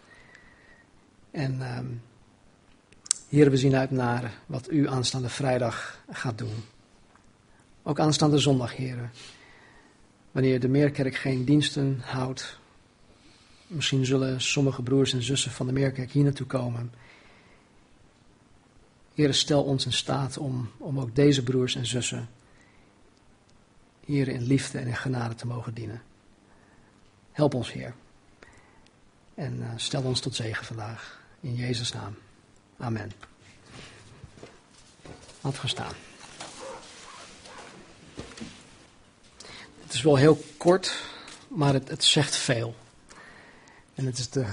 En 1.31 1.77
um, 1.77 2.01
Heer, 3.29 3.49
we 3.49 3.57
zien 3.57 3.75
uit 3.75 3.91
naar 3.91 4.33
wat 4.45 4.71
u 4.71 4.87
aanstaande 4.89 5.29
vrijdag 5.29 6.03
gaat 6.11 6.37
doen. 6.37 6.63
Ook 7.83 7.99
aanstaande 7.99 8.37
zondag, 8.37 8.75
Heer 8.75 9.09
wanneer 10.33 10.59
de 10.59 10.67
Meerkerk 10.67 11.15
geen 11.15 11.45
diensten 11.45 11.99
houdt. 12.01 12.59
Misschien 13.67 14.05
zullen 14.05 14.41
sommige 14.41 14.81
broers 14.81 15.13
en 15.13 15.23
zussen 15.23 15.51
van 15.51 15.65
de 15.65 15.73
Meerkerk 15.73 16.11
hier 16.11 16.23
naartoe 16.23 16.47
komen. 16.47 16.91
Heer, 19.13 19.33
stel 19.33 19.63
ons 19.63 19.85
in 19.85 19.93
staat 19.93 20.37
om, 20.37 20.69
om 20.77 20.99
ook 20.99 21.15
deze 21.15 21.43
broers 21.43 21.75
en 21.75 21.85
zussen 21.85 22.29
hier 24.05 24.27
in 24.27 24.41
liefde 24.41 24.77
en 24.77 24.87
in 24.87 24.95
genade 24.95 25.35
te 25.35 25.47
mogen 25.47 25.73
dienen. 25.73 26.01
Help 27.31 27.53
ons, 27.53 27.71
Heer. 27.71 27.93
En 29.35 29.59
uh, 29.59 29.67
stel 29.75 30.01
ons 30.01 30.19
tot 30.19 30.35
zegen 30.35 30.65
vandaag. 30.65 31.21
In 31.39 31.55
Jezus' 31.55 31.93
naam. 31.93 32.15
Amen. 32.77 33.11
Laten 35.41 35.61
we 35.61 35.67
staan. 35.67 35.93
Het 39.83 39.93
is 39.93 40.01
wel 40.01 40.15
heel 40.15 40.43
kort, 40.57 41.03
maar 41.47 41.73
het, 41.73 41.89
het 41.89 42.03
zegt 42.03 42.35
veel. 42.35 42.75
En 43.95 44.05
het 44.05 44.17
is 44.17 44.29
de, 44.29 44.45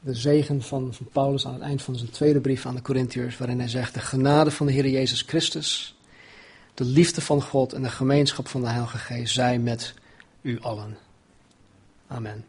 de 0.00 0.14
zegen 0.14 0.62
van, 0.62 0.94
van 0.94 1.08
Paulus 1.12 1.46
aan 1.46 1.52
het 1.52 1.62
eind 1.62 1.82
van 1.82 1.96
zijn 1.96 2.10
tweede 2.10 2.40
brief 2.40 2.66
aan 2.66 2.74
de 2.74 2.82
Corinthiërs, 2.82 3.36
waarin 3.36 3.58
hij 3.58 3.68
zegt: 3.68 3.94
De 3.94 4.00
genade 4.00 4.50
van 4.50 4.66
de 4.66 4.72
Heer 4.72 4.88
Jezus 4.88 5.22
Christus, 5.22 5.97
de 6.78 6.84
liefde 6.84 7.20
van 7.20 7.42
God 7.42 7.72
en 7.72 7.82
de 7.82 7.90
gemeenschap 7.90 8.48
van 8.48 8.60
de 8.60 8.68
Heilige 8.68 8.98
Geest 8.98 9.34
zij 9.34 9.58
met 9.58 9.94
u 10.40 10.60
allen. 10.60 10.96
Amen. 12.06 12.44